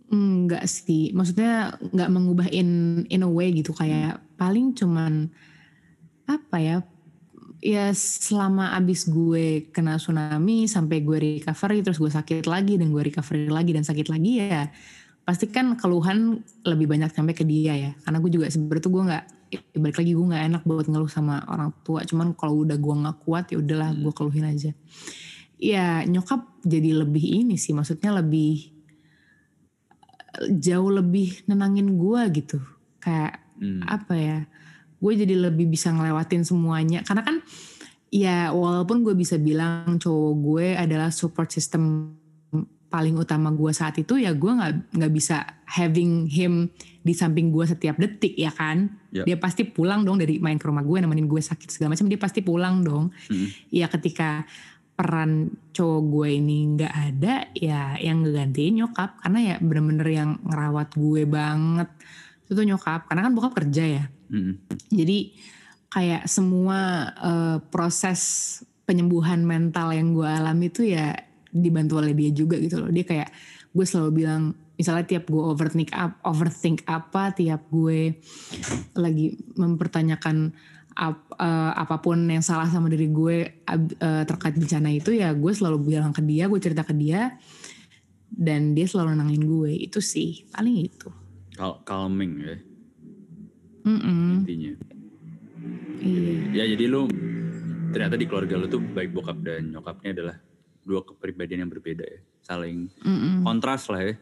[0.08, 3.76] Enggak sih, maksudnya nggak mengubah in in a way gitu.
[3.76, 5.28] Kayak paling cuman
[6.28, 6.78] apa ya?
[7.58, 13.02] Ya selama abis gue kena tsunami sampai gue recovery terus gue sakit lagi dan gue
[13.02, 14.70] recovery lagi dan sakit lagi ya
[15.28, 17.92] pasti kan keluhan lebih banyak sampai ke dia ya.
[18.00, 21.12] Karena gue juga sebenarnya tuh gue nggak ya balik lagi gue nggak enak buat ngeluh
[21.12, 22.08] sama orang tua.
[22.08, 24.72] Cuman kalau udah gue nggak kuat ya udahlah gue keluhin aja.
[25.60, 27.76] Ya nyokap jadi lebih ini sih.
[27.76, 28.77] Maksudnya lebih
[30.58, 32.60] jauh lebih nenangin gue gitu
[33.00, 33.82] kayak Hmm.
[33.90, 34.40] apa ya
[35.02, 37.42] gue jadi lebih bisa ngelewatin semuanya karena kan
[38.14, 42.14] ya walaupun gue bisa bilang cowok gue adalah support system
[42.88, 46.70] paling utama gue saat itu ya gue nggak nggak bisa having him
[47.02, 49.26] di samping gue setiap detik ya kan Ya.
[49.26, 52.20] dia pasti pulang dong dari main ke rumah gue nemenin gue sakit segala macam dia
[52.22, 53.48] pasti pulang dong Hmm.
[53.74, 54.46] ya ketika
[54.98, 59.22] peran cowok gue ini nggak ada ya yang ngegantiin nyokap.
[59.22, 61.90] Karena ya bener-bener yang ngerawat gue banget.
[62.50, 63.06] Itu tuh nyokap.
[63.06, 64.06] Karena kan bokap kerja ya.
[64.28, 64.60] Hmm.
[64.92, 65.32] jadi
[65.88, 68.20] kayak semua eh, proses
[68.84, 71.16] penyembuhan mental yang gue alami itu ya
[71.48, 72.92] dibantu oleh dia juga gitu loh.
[72.92, 73.30] Dia kayak
[73.72, 78.14] gue selalu bilang misalnya tiap gue overthink up overthink apa tiap gue
[78.94, 80.54] lagi mempertanyakan
[80.98, 85.52] ap- eh, apa pun yang salah sama diri gue eh, terkait bencana itu ya gue
[85.52, 87.38] selalu bilang ke dia gue cerita ke dia
[88.28, 91.10] dan dia selalu nenangin gue itu sih paling itu
[91.54, 92.58] Cal- calming ya
[93.82, 94.74] Mm-mm, intinya.
[95.98, 97.08] iya Ya jadi lu
[97.90, 100.36] ternyata di keluarga lu tuh baik bokap dan nyokapnya adalah
[100.82, 102.20] dua kepribadian yang berbeda ya.
[102.42, 103.44] Saling Mm-mm.
[103.44, 104.16] kontras lah ya.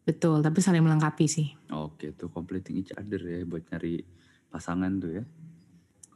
[0.00, 4.02] betul tapi saling melengkapi sih Oke tuh completing each other ya buat nyari
[4.48, 5.24] pasangan tuh ya.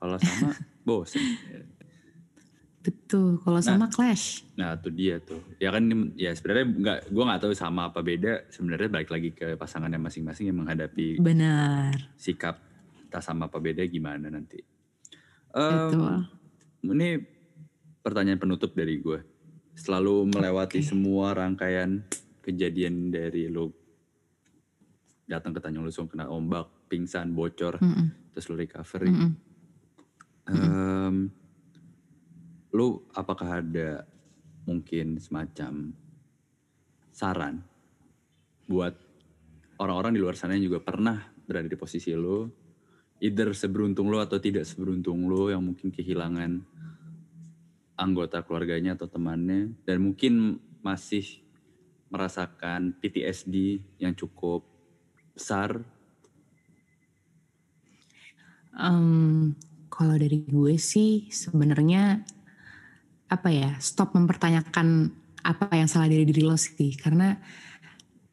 [0.04, 0.52] Kalau sama
[0.86, 1.24] bosen.
[2.84, 4.44] Betul, kalau sama clash.
[4.60, 5.40] Nah tuh dia tuh.
[5.56, 5.88] Ya kan
[6.20, 8.44] ya sebenarnya nggak gue nggak tahu sama apa beda.
[8.52, 11.96] Sebenarnya balik lagi ke pasangannya masing-masing yang menghadapi Benar.
[12.20, 12.60] sikap
[13.08, 14.60] tak sama apa beda gimana nanti.
[15.56, 16.14] Em, Betul.
[16.84, 17.08] Ini
[18.04, 19.24] pertanyaan penutup dari gue.
[19.72, 20.88] Selalu melewati Oke.
[20.92, 22.04] semua rangkaian
[22.44, 23.72] kejadian dari lo
[25.24, 29.08] datang ke Tanjung Lesung kena ombak, pingsan, bocor, Mm-mm, terus lo recovery.
[30.44, 31.32] Em,
[32.74, 34.04] lu apakah ada
[34.68, 35.92] mungkin semacam
[37.14, 37.64] saran
[38.68, 38.92] buat
[39.78, 42.48] orang-orang di luar sana yang juga pernah berada di posisi lo,
[43.20, 46.60] either seberuntung lo atau tidak seberuntung lo yang mungkin kehilangan
[47.94, 51.44] anggota keluarganya atau temannya dan mungkin masih
[52.10, 54.66] merasakan PTSD yang cukup
[55.34, 55.82] besar.
[58.74, 59.54] Em,
[59.94, 62.26] kalau dari gue sih sebenarnya
[63.30, 65.14] apa ya stop mempertanyakan
[65.46, 66.98] apa yang salah dari diri lo sih.
[66.98, 67.30] Karena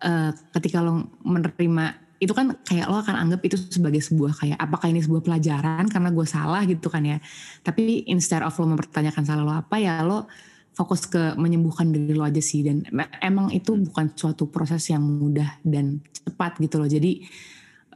[0.01, 4.93] eh, ketika lo menerima itu kan kayak lo akan anggap itu sebagai sebuah kayak apakah
[4.93, 7.17] ini sebuah pelajaran karena gue salah gitu kan ya.
[7.61, 10.25] Tapi instead of lo mempertanyakan salah lo apa ya lo
[10.71, 12.65] fokus ke menyembuhkan diri lo aja sih.
[12.65, 12.85] Dan
[13.21, 16.89] emang itu bukan suatu proses yang mudah dan cepat gitu loh.
[16.89, 17.25] Jadi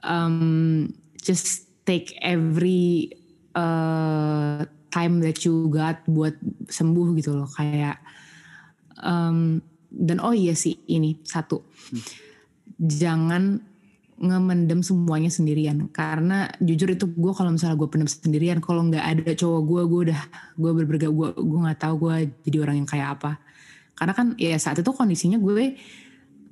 [0.05, 0.85] um,
[1.17, 3.13] just take every
[3.55, 6.35] uh, time that you got buat
[6.67, 7.99] sembuh gitu loh kayak
[9.03, 9.59] um,
[9.95, 11.63] dan oh iya sih ini satu.
[12.75, 13.59] Jangan
[14.15, 19.31] ngemendem semuanya sendirian karena jujur itu gue kalau misalnya gue pendem sendirian kalau nggak ada
[19.35, 20.21] cowok gue gue udah
[20.55, 22.15] gue berberga gue gue nggak tahu gue
[22.47, 23.31] jadi orang yang kayak apa.
[23.95, 25.75] Karena kan ya saat itu kondisinya gue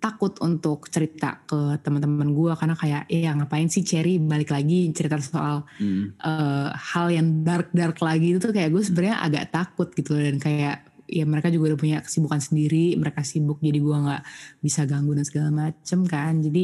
[0.04, 5.16] takut untuk cerita ke teman-teman gue karena kayak ya ngapain sih Cherry balik lagi cerita
[5.24, 6.12] soal Hmm.
[6.20, 8.36] eh, hal yang dark dark lagi.
[8.36, 10.76] Itu tuh kayak gue sebenarnya agak takut gitu loh dan kayak
[11.08, 14.24] ya mereka juga udah punya kesibukan sendiri mereka sibuk jadi gue nggak
[14.60, 16.44] bisa ganggu dan segala macem kan.
[16.44, 16.64] Jadi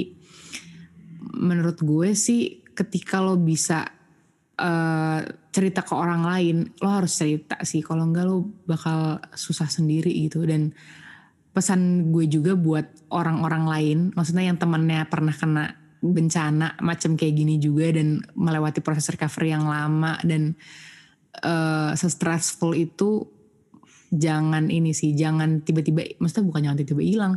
[1.40, 3.88] menurut gue sih ketika lo bisa
[4.60, 5.20] eh,
[5.56, 7.80] cerita ke orang lain lo harus cerita sih.
[7.80, 10.44] Kalau enggak lo bakal susah sendiri gitu.
[10.44, 10.76] Dan
[11.50, 15.66] pesan gue juga buat orang-orang lain maksudnya yang temennya pernah kena
[16.00, 20.56] bencana macam kayak gini juga dan melewati proses recovery yang lama dan
[21.30, 23.28] eh se-stressful itu
[24.10, 27.34] jangan ini sih jangan tiba-tiba maksudnya bukan jangan tiba-tiba hilang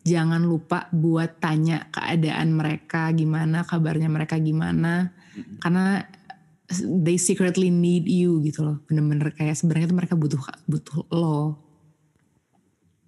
[0.00, 5.12] jangan lupa buat tanya keadaan mereka gimana kabarnya mereka gimana
[5.60, 6.08] karena
[7.04, 11.65] they secretly need you gitu loh bener-bener kayak sebenarnya tuh mereka butuh butuh lo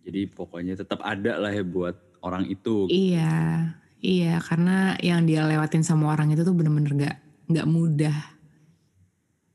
[0.09, 1.93] Jadi pokoknya tetap ada lah ya buat
[2.24, 2.89] orang itu.
[2.89, 7.16] Iya, iya karena yang dia lewatin sama orang itu tuh bener-bener gak,
[7.47, 8.16] nggak mudah.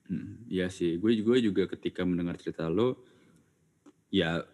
[0.06, 3.02] Hmm, Iya sih, gue juga juga ketika mendengar cerita lo,
[4.08, 4.46] ya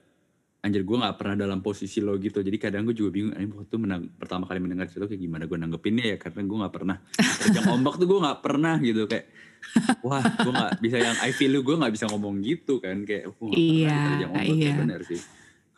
[0.60, 2.40] anjir gue nggak pernah dalam posisi lo gitu.
[2.40, 5.44] Jadi kadang gue juga bingung, ini waktu menang, pertama kali mendengar cerita lo kayak gimana
[5.44, 6.98] gue nanggepinnya ya, karena gue nggak pernah
[7.44, 9.26] terjang ombak tuh gue nggak pernah gitu kayak,
[10.00, 13.36] wah gue nggak bisa yang I feel you gue nggak bisa ngomong gitu kan kayak,
[13.36, 14.68] gue nggak Iya, terjang ombak iya.
[14.72, 15.20] ya benar sih,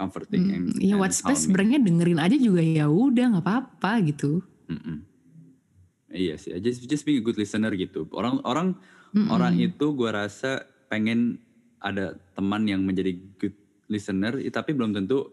[0.02, 1.44] comforting and, Iya, and what's best calming.
[1.46, 4.42] sebenarnya dengerin aja juga ya udah nggak apa-apa gitu.
[4.66, 4.98] Mm-mm.
[6.10, 8.04] Iya sih, just just being a good listener gitu.
[8.12, 8.76] Orang orang
[9.14, 9.30] Mm-mm.
[9.30, 11.40] orang itu gue rasa pengen
[11.80, 13.56] ada teman yang menjadi good
[13.88, 15.32] listener, tapi belum tentu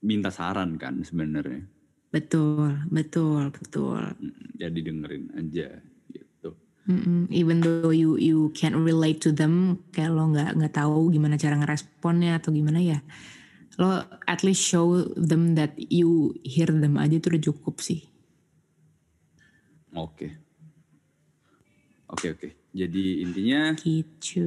[0.00, 1.64] minta saran kan sebenarnya.
[2.10, 4.00] Betul, betul, betul.
[4.18, 5.68] Mm, Jadi dengerin aja
[6.10, 6.50] gitu.
[6.84, 7.30] Mm-mm.
[7.30, 11.56] Even though you you can't relate to them, kayak lo nggak nggak tahu gimana cara
[11.56, 12.98] ngeresponnya atau gimana ya,
[13.80, 13.90] lo
[14.28, 18.04] at least show them that you hear them aja itu udah cukup sih.
[19.90, 20.36] Oke.
[22.06, 22.48] Oke oke.
[22.70, 24.46] Jadi intinya Gitu.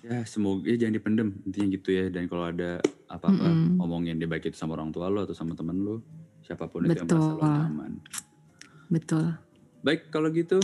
[0.00, 2.04] ya semoga ya jangan dipendem intinya gitu ya.
[2.08, 3.78] Dan kalau ada apa-apa Mm-mm.
[3.78, 6.00] omongin dia baik itu sama orang tua lo atau sama temen lo,
[6.40, 7.54] siapa pun itu yang merasa lo Betul.
[7.60, 7.92] nyaman.
[8.88, 9.24] Betul.
[9.80, 10.58] Baik kalau gitu,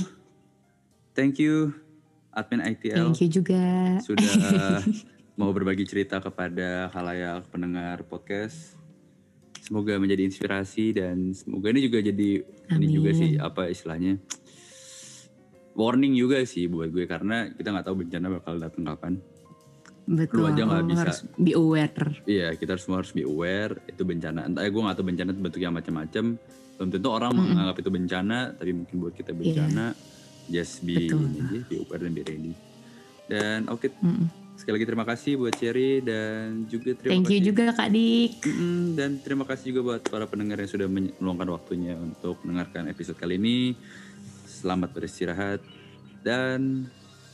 [1.13, 1.77] thank you
[2.31, 3.63] admin ITL Thank you juga.
[4.01, 4.81] sudah
[5.41, 8.77] mau berbagi cerita kepada khalayak pendengar podcast.
[9.57, 12.45] Semoga menjadi inspirasi dan semoga ini juga jadi
[12.77, 14.21] ini juga sih apa istilahnya
[15.73, 19.15] warning juga sih buat gue karena kita nggak tahu bencana bakal datang kapan.
[20.11, 20.53] Betul.
[20.53, 21.01] aja nggak bisa.
[21.09, 22.09] harus be aware.
[22.29, 24.45] Iya kita harus semua harus be aware itu bencana.
[24.45, 26.25] Entah gue nggak tahu bencana itu bentuknya macam-macam.
[26.77, 29.97] Belum tentu orang menganggap itu bencana, tapi mungkin buat kita bencana.
[30.53, 31.33] Just be Betul.
[31.33, 32.53] ini aja, be aware dan be ready.
[33.31, 34.40] Dan oke Mm-mm.
[34.61, 38.33] Sekali lagi terima kasih buat Cherry dan juga terima Thank you kasih juga Kak Dik.
[38.93, 43.41] Dan terima kasih juga buat para pendengar yang sudah meluangkan waktunya untuk mendengarkan episode kali
[43.41, 43.73] ini.
[44.45, 45.65] Selamat beristirahat
[46.21, 46.85] dan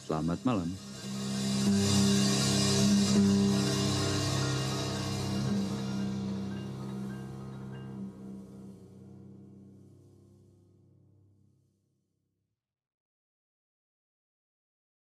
[0.06, 0.95] selamat malam.